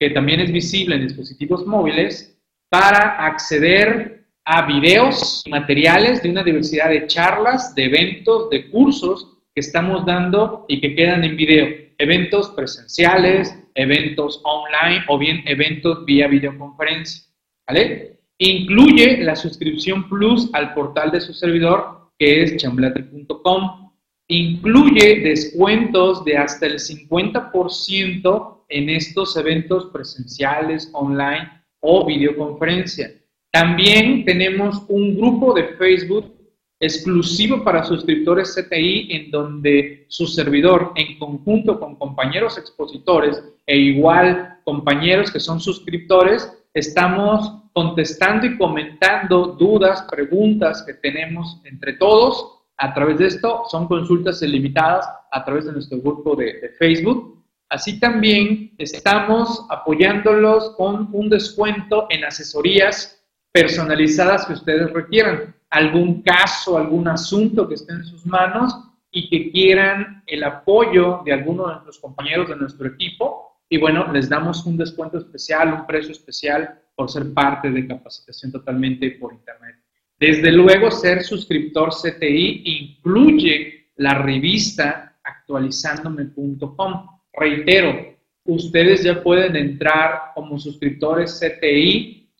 [0.00, 2.40] que también es visible en dispositivos móviles
[2.70, 9.38] para acceder a videos y materiales de una diversidad de charlas, de eventos, de cursos
[9.54, 11.68] que estamos dando y que quedan en video.
[11.98, 17.24] Eventos presenciales, eventos online o bien eventos vía videoconferencia.
[17.68, 18.21] ¿Vale?
[18.44, 23.92] Incluye la suscripción plus al portal de su servidor que es chamblate.com.
[24.26, 33.14] Incluye descuentos de hasta el 50% en estos eventos presenciales, online o videoconferencia.
[33.52, 36.34] También tenemos un grupo de Facebook
[36.80, 44.58] exclusivo para suscriptores CTI en donde su servidor en conjunto con compañeros expositores e igual
[44.64, 52.58] compañeros que son suscriptores, estamos contestando y comentando dudas, preguntas que tenemos entre todos.
[52.76, 57.42] A través de esto son consultas ilimitadas a través de nuestro grupo de, Facebook.
[57.68, 65.54] Así también estamos apoyándolos con un descuento en asesorías personalizadas que ustedes requieran.
[65.70, 68.76] Algún caso, algún asunto que esté en sus manos
[69.10, 73.58] y que quieran el apoyo de alguno de nuestros compañeros de nuestro equipo.
[73.70, 78.52] Y bueno, les damos un descuento especial, un precio especial por ser parte de capacitación
[78.52, 79.74] totalmente por Internet.
[80.20, 87.06] Desde luego, ser suscriptor CTI incluye la revista actualizandome.com.
[87.32, 92.30] Reitero, ustedes ya pueden entrar como suscriptores CTI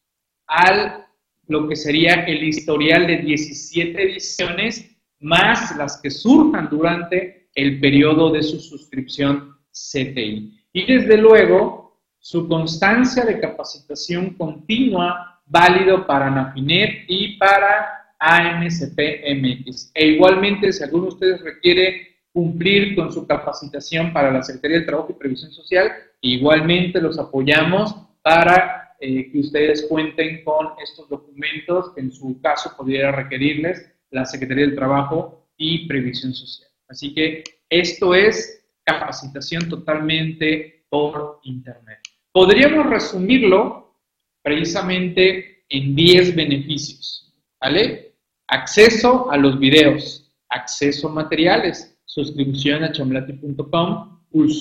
[0.46, 1.06] al
[1.48, 8.30] lo que sería el historial de 17 ediciones más las que surjan durante el periodo
[8.30, 10.56] de su suscripción CTI.
[10.72, 11.81] Y desde luego,
[12.22, 19.90] su constancia de capacitación continua válido para Nafinet y para AMCP-MX.
[19.92, 24.86] E igualmente, si alguno de ustedes requiere cumplir con su capacitación para la Secretaría del
[24.86, 31.92] Trabajo y Previsión Social, igualmente los apoyamos para eh, que ustedes cuenten con estos documentos
[31.92, 36.70] que en su caso pudiera requerirles la Secretaría del Trabajo y Previsión Social.
[36.88, 42.01] Así que esto es capacitación totalmente por Internet.
[42.32, 43.94] Podríamos resumirlo
[44.42, 48.14] precisamente en 10 beneficios, ¿vale?
[48.48, 54.20] Acceso a los videos, acceso a materiales, suscripción a chamblati.com,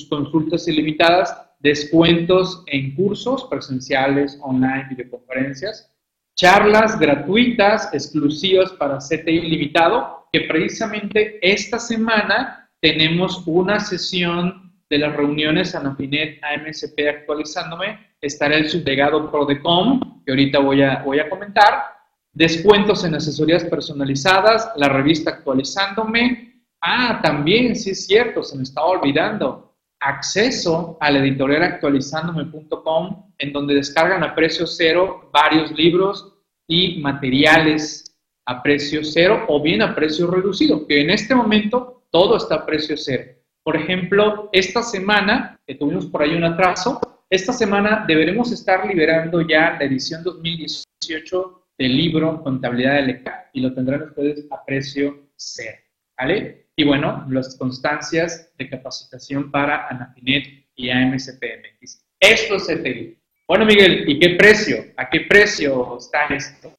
[0.09, 5.89] consultas ilimitadas, descuentos en cursos presenciales, online, videoconferencias,
[6.36, 15.16] charlas gratuitas exclusivas para CTI limitado, que precisamente esta semana tenemos una sesión de las
[15.16, 21.86] reuniones Anafinet AMSP actualizándome, estará el subdelegado Prodecom, que ahorita voy a, voy a comentar,
[22.34, 28.88] descuentos en asesorías personalizadas, la revista actualizándome, ah, también, sí es cierto, se me estaba
[28.88, 36.34] olvidando, acceso a la editorial actualizándome.com, en donde descargan a precio cero varios libros
[36.68, 38.14] y materiales
[38.46, 42.66] a precio cero o bien a precio reducido, que en este momento todo está a
[42.66, 43.41] precio cero.
[43.64, 46.99] Por ejemplo, esta semana, que tuvimos por ahí un atraso,
[47.30, 53.62] esta semana deberemos estar liberando ya la edición 2018 del libro Contabilidad de LECA y
[53.62, 55.78] lo tendrán ustedes a precio cero.
[56.18, 56.68] ¿Vale?
[56.76, 62.05] Y bueno, las constancias de capacitación para Anafinet y AMCPMX.
[62.20, 63.18] Esto es CTI.
[63.47, 64.86] Bueno, Miguel, ¿y qué precio?
[64.97, 66.74] ¿A qué precio está esto?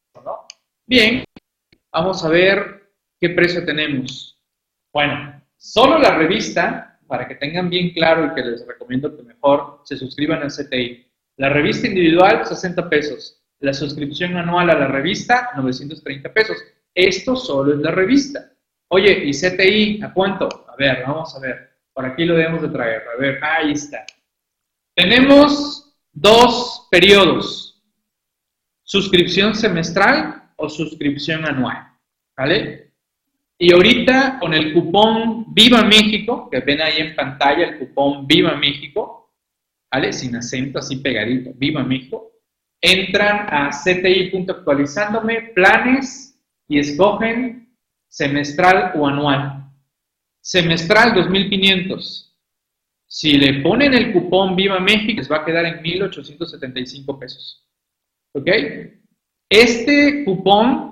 [0.87, 1.25] Bien,
[1.93, 4.41] vamos a ver qué precio tenemos.
[4.93, 9.81] Bueno, Solo la revista, para que tengan bien claro y que les recomiendo que mejor
[9.85, 11.07] se suscriban al CTI.
[11.37, 13.41] La revista individual, 60 pesos.
[13.61, 16.57] La suscripción anual a la revista, 930 pesos.
[16.93, 18.53] Esto solo es la revista.
[18.89, 20.49] Oye, ¿y CTI a cuánto?
[20.67, 21.79] A ver, vamos a ver.
[21.93, 23.05] Por aquí lo debemos de traer.
[23.15, 24.05] A ver, ahí está.
[24.97, 27.81] Tenemos dos periodos.
[28.83, 31.87] Suscripción semestral o suscripción anual.
[32.37, 32.82] ¿Vale?
[33.63, 38.57] Y ahorita con el cupón Viva México, que ven ahí en pantalla el cupón Viva
[38.57, 39.33] México,
[39.89, 40.13] ¿vale?
[40.13, 42.33] Sin acento, así pegadito, Viva México,
[42.81, 47.73] entran a cti.actualizándome planes y escogen
[48.09, 49.71] semestral o anual.
[50.41, 52.37] Semestral 2500,
[53.07, 57.65] Si le ponen el cupón Viva México, les va a quedar en 1,875 pesos.
[58.35, 58.49] ¿Ok?
[59.49, 60.92] Este cupón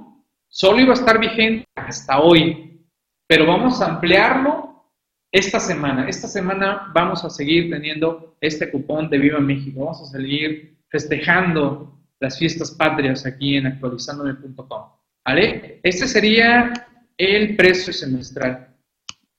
[0.50, 2.84] solo iba a estar vigente hasta hoy,
[3.26, 4.84] pero vamos a ampliarlo
[5.32, 6.08] esta semana.
[6.08, 9.84] Esta semana vamos a seguir teniendo este cupón de Viva México.
[9.84, 14.90] Vamos a seguir festejando las fiestas patrias aquí en actualizandome.com.
[15.24, 15.80] ¿Vale?
[15.82, 16.72] Este sería
[17.16, 18.76] el precio semestral.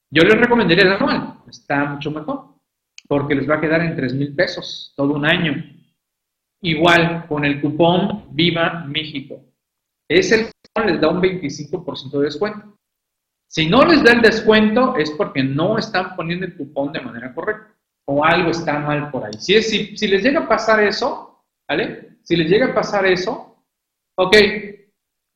[0.10, 2.56] Yo les recomendaría el anual, está mucho mejor,
[3.08, 5.64] porque les va a quedar en 3 mil pesos todo un año.
[6.62, 9.44] Igual con el cupón Viva México.
[10.08, 10.48] Es el
[10.80, 12.78] les da un 25% de descuento.
[13.48, 17.34] Si no les da el descuento es porque no están poniendo el cupón de manera
[17.34, 19.34] correcta o algo está mal por ahí.
[19.34, 22.18] Si, les llega a pasar eso, ¿vale?
[22.24, 23.66] Si les llega a pasar eso,
[24.18, 24.36] ok,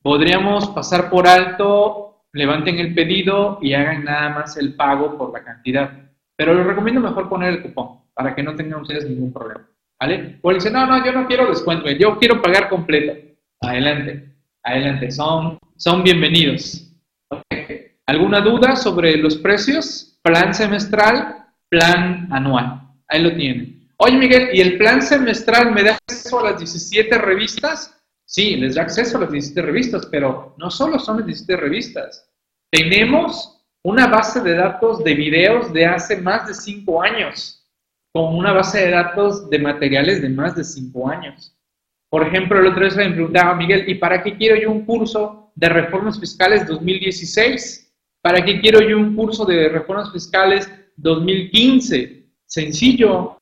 [0.02, 5.44] podríamos pasar por alto, levanten el pedido y hagan nada más el pago por la
[5.44, 6.10] cantidad.
[6.36, 9.68] Pero les recomiendo mejor poner el cupón para que no tengan ustedes ningún problema.
[10.00, 10.38] ¿Vale?
[10.42, 13.12] O dicen, no, no, yo no quiero descuento, yo quiero pagar completo.
[13.60, 14.35] Adelante,
[14.66, 16.92] adelante, son, son bienvenidos.
[18.06, 20.18] ¿Alguna duda sobre los precios?
[20.22, 22.82] Plan semestral, plan anual.
[23.08, 23.88] Ahí lo tienen.
[23.98, 27.98] Oye, Miguel, ¿y el plan semestral me da acceso a las 17 revistas?
[28.24, 32.28] Sí, les da acceso a las 17 revistas, pero no solo son las 17 revistas.
[32.70, 37.56] Tenemos una base de datos de videos de hace más de 5 años
[38.16, 41.54] con una base de datos de materiales de más de cinco años.
[42.16, 45.52] Por ejemplo, el otro día me preguntaba, Miguel, ¿y para qué quiero yo un curso
[45.54, 47.94] de reformas fiscales 2016?
[48.22, 52.24] ¿Para qué quiero yo un curso de reformas fiscales 2015?
[52.46, 53.36] Sencillo.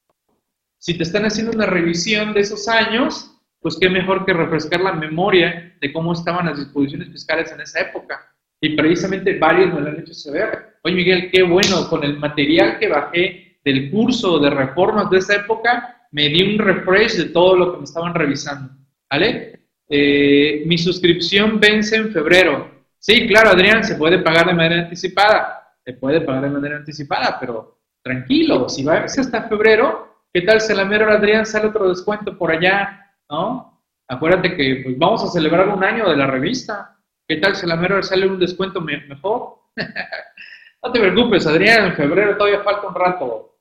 [0.77, 4.95] Si te están haciendo una revisión de esos años, pues qué mejor que refrescar la
[4.95, 8.29] memoria de cómo estaban las disposiciones fiscales en esa época.
[8.61, 10.79] Y precisamente varios me lo han hecho saber.
[10.83, 15.37] Oye, Miguel, qué bueno, con el material que bajé del curso de reformas de esa
[15.37, 18.73] época, me di un refresh de todo lo que me estaban revisando.
[19.11, 19.67] ¿Vale?
[19.89, 22.71] Eh, mi suscripción vence en febrero.
[22.99, 25.75] Sí, claro, Adrián, se puede pagar de manera anticipada.
[25.85, 30.73] Se puede pagar de manera anticipada, pero tranquilo, si va hasta febrero, ¿qué tal si
[30.73, 33.13] la mera Adrián sale otro descuento por allá?
[33.29, 33.83] ¿No?
[34.07, 36.97] Acuérdate que pues, vamos a celebrar un año de la revista.
[37.27, 39.59] ¿Qué tal si la mera sale un descuento mejor?
[40.83, 43.59] no te preocupes, Adrián, en febrero todavía falta un rato.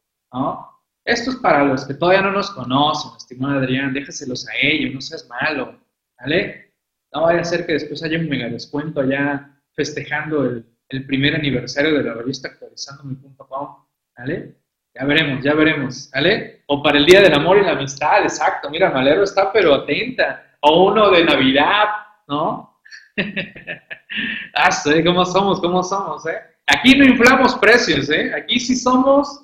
[1.06, 5.01] Esto es para los que todavía no nos conocen, estimado Adrián, déjaselos a ellos, no
[5.01, 5.78] seas malo,
[6.20, 6.74] ¿vale?
[7.12, 10.66] No vaya a ser que después haya un mega descuento allá festejando el,
[11.08, 13.86] primer aniversario de la revista actualizandome.com,
[14.16, 14.56] ¿vale?
[14.93, 16.64] Ya veremos, ya veremos, ¿vale?
[16.68, 20.56] O para el Día del Amor y la Amistad, exacto, mira, Malero está pero atenta,
[20.62, 21.88] o uno de Navidad,
[22.28, 22.80] ¿no?
[24.54, 25.60] ah, sí, ¿cómo somos?
[25.60, 26.38] ¿Cómo somos, eh?
[26.68, 28.32] Aquí no inflamos precios, ¿eh?
[28.36, 29.43] Aquí sí somos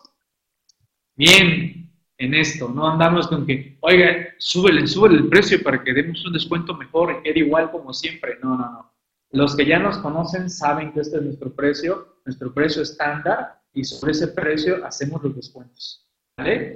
[1.19, 6.25] bien en esto, no andamos con que, oiga, súbele, súbele el precio para que demos
[6.25, 8.39] un descuento mejor y quede igual como siempre.
[8.41, 8.93] No, no, no.
[9.31, 13.83] Los que ya nos conocen saben que este es nuestro precio, nuestro precio estándar y
[13.83, 16.09] sobre ese precio hacemos los descuentos.
[16.37, 16.73] ¿Vale?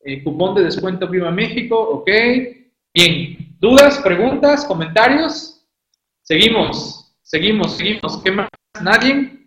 [0.00, 2.10] Eh, cupón de descuento Viva México, ok.
[2.94, 5.66] Bien, ¿dudas, preguntas, comentarios?
[6.22, 8.22] Seguimos, seguimos, seguimos.
[8.22, 8.48] ¿Qué más?
[8.82, 9.46] ¿Nadie?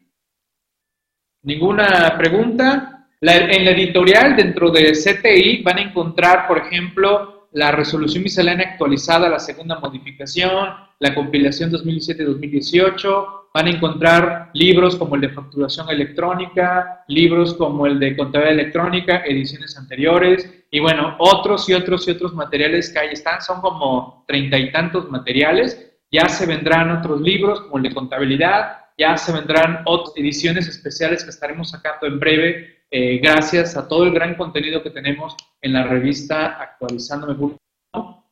[1.43, 2.96] ¿Ninguna pregunta?
[3.22, 9.30] En la editorial, dentro de CTI, van a encontrar, por ejemplo, la resolución miscelánea actualizada,
[9.30, 17.03] la segunda modificación, la compilación 2017-2018, van a encontrar libros como el de facturación electrónica,
[17.07, 22.36] libros como el de contabilidad electrónica, ediciones anteriores, y bueno, otros y otros y otros
[22.36, 27.61] materiales que ahí están, son como treinta y tantos materiales, ya se vendrán otros libros
[27.61, 32.76] como el de contabilidad, ya se vendrán otras ediciones especiales que estaremos sacando en breve
[32.89, 37.57] eh, gracias a todo el gran contenido que tenemos en la revista actualizándome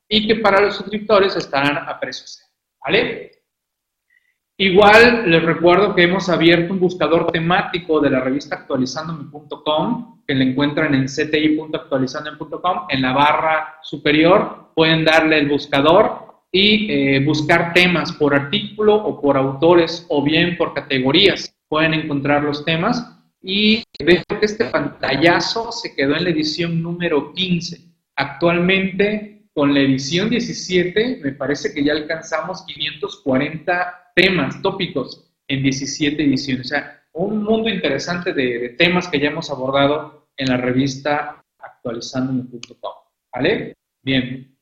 [0.08, 2.50] y que para los suscriptores estarán a precio cero.
[2.84, 3.32] ¿Vale?
[4.58, 10.52] Igual les recuerdo que hemos abierto un buscador temático de la revista actualizándome.com que le
[10.52, 14.72] encuentran en cti.actualizandome.com en la barra superior.
[14.74, 20.56] Pueden darle el buscador y eh, buscar temas por artículo o por autores o bien
[20.56, 21.54] por categorías.
[21.68, 23.15] Pueden encontrar los temas
[23.48, 27.80] y veo que este pantallazo se quedó en la edición número 15.
[28.16, 36.24] Actualmente, con la edición 17, me parece que ya alcanzamos 540 temas, tópicos, en 17
[36.24, 36.66] ediciones.
[36.66, 42.94] O sea, un mundo interesante de, temas que ya hemos abordado en la revista actualizando.com.
[43.32, 43.76] ¿Vale?
[44.02, 44.58] Bien.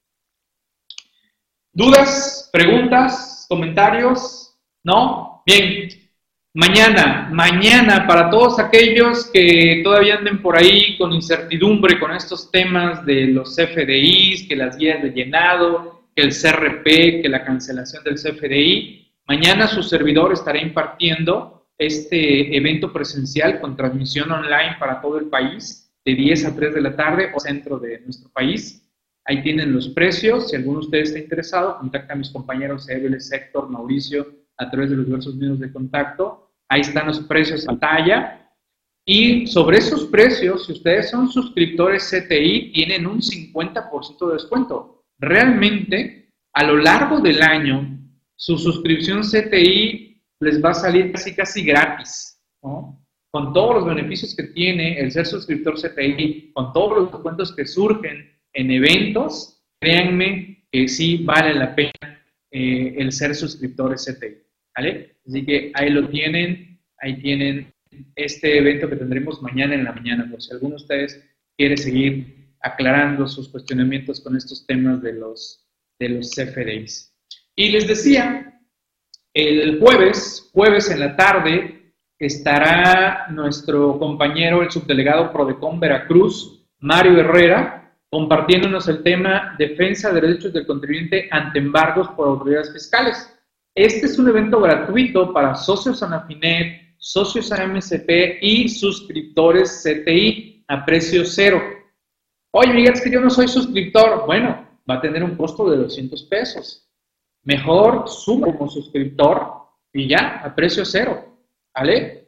[1.72, 2.50] ¿Dudas?
[2.52, 3.46] ¿Preguntas?
[3.48, 4.60] ¿Comentarios?
[4.84, 5.42] ¿No?
[5.46, 6.03] Bien.
[6.56, 13.04] Mañana, mañana, para todos aquellos que todavía anden por ahí con incertidumbre con estos temas
[13.08, 18.22] de los CFDIs, que las guías de llenado, que el CRP, que la cancelación del
[18.22, 25.30] CFDI, mañana su servidor estará impartiendo este evento presencial con transmisión online para todo el
[25.30, 28.88] país, de 10 a 3 de la tarde o centro de nuestro país.
[29.26, 30.52] Ahí tienen los precios.
[30.52, 34.90] Si alguno de ustedes está interesado, contacta a mis compañeros Evel, Héctor, Mauricio, a través
[34.90, 36.44] de los diversos medios de contacto
[36.74, 38.50] Ahí están los precios en pantalla.
[39.06, 45.04] Y sobre esos precios, si ustedes son suscriptores CTI, tienen un 50% de descuento.
[45.20, 48.00] Realmente, a lo largo del año,
[48.36, 52.42] su suscripción CTI les va a salir casi, casi gratis.
[52.60, 57.68] Con todos los beneficios que tiene el ser suscriptor CTI, con todos los descuentos que
[57.68, 62.13] surgen en eventos, créanme que sí vale la pena
[62.56, 64.38] eh, el ser suscriptor CTI.
[64.76, 65.16] ¿vale?
[65.28, 67.74] Así que ahí lo tienen, ahí tienen
[68.16, 71.26] este evento que tendremos mañana en la mañana, por si alguno de ustedes
[71.58, 75.66] quiere seguir aclarando sus cuestionamientos con estos temas de los,
[76.00, 77.12] de los CFDIs.
[77.56, 78.62] Y les decía,
[79.34, 87.83] el jueves, jueves en la tarde, estará nuestro compañero, el subdelegado Prodecon Veracruz, Mario Herrera,
[88.14, 93.28] compartiéndonos el tema defensa de derechos del contribuyente ante embargos por autoridades fiscales.
[93.74, 101.26] Este es un evento gratuito para socios Anafinet, socios AMCP y suscriptores CTI a precio
[101.26, 101.60] cero.
[102.52, 104.28] Oye, Miguel, es que yo no soy suscriptor.
[104.28, 106.88] Bueno, va a tener un costo de 200 pesos.
[107.42, 109.54] Mejor sumo como suscriptor
[109.92, 111.36] y ya, a precio cero.
[111.74, 112.23] ¿Vale?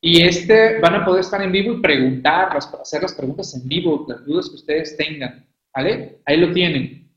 [0.00, 4.04] Y este van a poder estar en vivo y preguntar, hacer las preguntas en vivo,
[4.08, 5.46] las dudas que ustedes tengan.
[5.74, 6.20] ¿Vale?
[6.24, 7.10] Ahí lo tienen.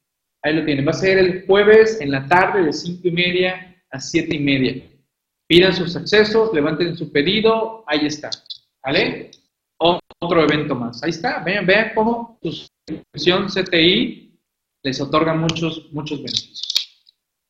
[0.44, 0.86] Ahí lo tienen.
[0.86, 4.40] Va a ser el jueves en la tarde de 5 y media a 7 y
[4.40, 4.84] media.
[5.48, 8.30] Pidan sus accesos, levanten su pedido, ahí está.
[8.84, 9.32] ¿Vale?
[9.78, 11.04] Otro evento más.
[11.04, 11.40] Ahí está.
[11.44, 14.40] Vean, vean cómo su suscripción CTI
[14.84, 16.62] les otorga muchos, muchos beneficios.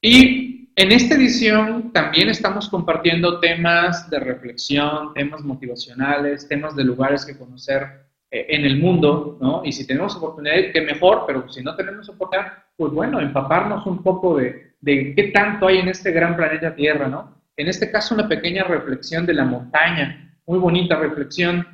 [0.01, 7.25] Y en esta edición también estamos compartiendo temas de reflexión, temas motivacionales, temas de lugares
[7.25, 9.61] que conocer eh, en el mundo, ¿no?
[9.63, 14.01] Y si tenemos oportunidad, qué mejor, pero si no tenemos oportunidad, pues bueno, empaparnos un
[14.01, 17.41] poco de, de qué tanto hay en este gran planeta Tierra, ¿no?
[17.57, 21.65] En este caso, una pequeña reflexión de la montaña, muy bonita reflexión.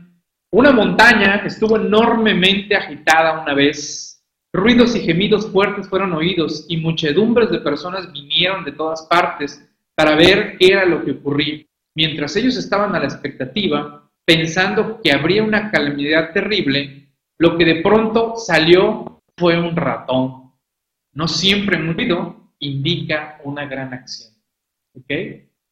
[0.52, 4.16] Una montaña estuvo enormemente agitada una vez.
[4.54, 10.16] Ruidos y gemidos fuertes fueron oídos y muchedumbres de personas vinieron de todas partes para
[10.16, 11.66] ver qué era lo que ocurría.
[11.95, 17.82] Mientras ellos estaban a la expectativa, pensando que habría una calamidad terrible, lo que de
[17.82, 20.54] pronto salió fue un ratón.
[21.14, 24.34] No siempre un ruido indica una gran acción.
[24.95, 25.12] ¿Ok?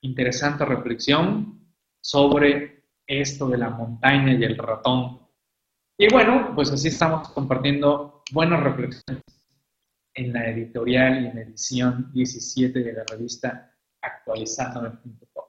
[0.02, 1.60] Interesante reflexión
[2.02, 5.20] sobre esto de la montaña y el ratón.
[5.98, 9.24] Y bueno, pues así estamos compartiendo buenas reflexiones
[10.16, 13.72] en la editorial y en edición 17 de la revista
[14.02, 15.46] actualizando.com.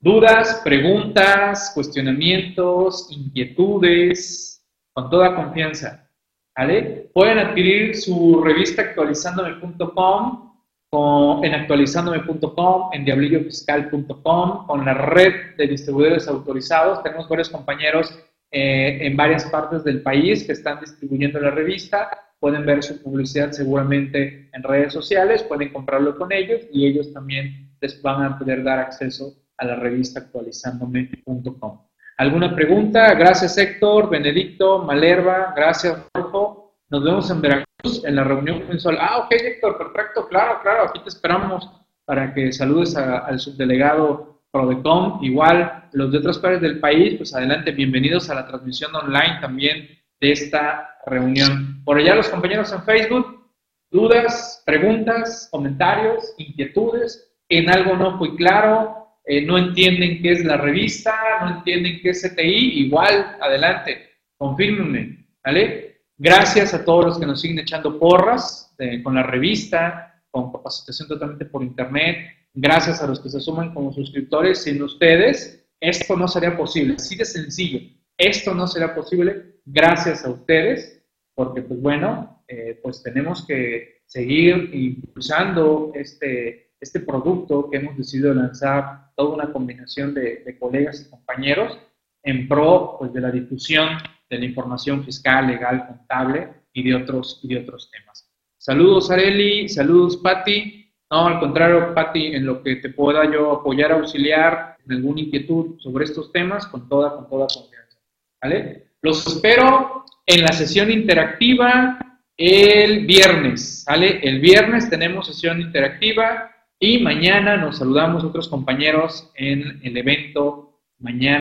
[0.00, 6.08] Dudas, preguntas, cuestionamientos, inquietudes, con toda confianza.
[6.56, 7.10] ¿vale?
[7.12, 10.48] Pueden adquirir su revista actualizandome.com
[10.90, 17.02] en actualizandome.com, en diablillofiscal.com, con la red de distribuidores autorizados.
[17.02, 18.18] Tenemos varios compañeros
[18.50, 22.08] eh, en varias partes del país que están distribuyendo la revista.
[22.40, 27.72] Pueden ver su publicidad seguramente en redes sociales, pueden comprarlo con ellos y ellos también
[27.80, 31.80] les van a poder dar acceso a la revista actualizándome.com.
[32.16, 33.14] ¿Alguna pregunta?
[33.14, 36.76] Gracias Héctor, Benedicto, Malerva, gracias Rolfo.
[36.90, 38.96] Nos vemos en Veracruz en la reunión mensual.
[39.00, 41.68] Ah, ok Héctor, perfecto, claro, claro, aquí te esperamos
[42.04, 45.22] para que saludes al subdelegado Prodecom.
[45.22, 49.88] Igual, los de otras partes del país, pues adelante, bienvenidos a la transmisión online también
[50.20, 51.82] de esta reunión.
[51.84, 53.50] Por allá los compañeros en Facebook,
[53.90, 60.56] dudas, preguntas, comentarios, inquietudes, en algo no fui claro, eh, no entienden qué es la
[60.56, 66.02] revista, no entienden qué es CTI, igual, adelante, confírmenme, ¿vale?
[66.16, 71.08] Gracias a todos los que nos siguen echando porras eh, con la revista, con capacitación
[71.08, 72.37] totalmente por internet.
[72.60, 74.62] Gracias a los que se suman como suscriptores.
[74.62, 76.94] Sin ustedes, esto no sería posible.
[76.94, 77.78] Así de sencillo.
[78.16, 81.00] Esto no será posible gracias a ustedes,
[81.36, 88.34] porque pues bueno, eh, pues tenemos que seguir impulsando este, este producto que hemos decidido
[88.34, 91.78] lanzar, toda una combinación de, colegas y compañeros
[92.24, 93.88] en pro pues, de la difusión
[94.28, 98.28] de la información fiscal, legal, contable y de otros, y de otros temas.
[98.58, 100.77] Saludos Areli, saludos Patti,
[101.10, 105.78] No, al contrario, Patti, en lo que te pueda yo apoyar, auxiliar, en alguna inquietud
[105.80, 107.98] sobre estos temas, con toda, con toda confianza.
[108.42, 108.88] ¿Vale?
[109.00, 111.98] Los espero en la sesión interactiva
[112.36, 114.20] el viernes, ¿vale?
[114.22, 121.36] El viernes tenemos sesión interactiva y mañana nos saludamos otros compañeros en el evento mañana.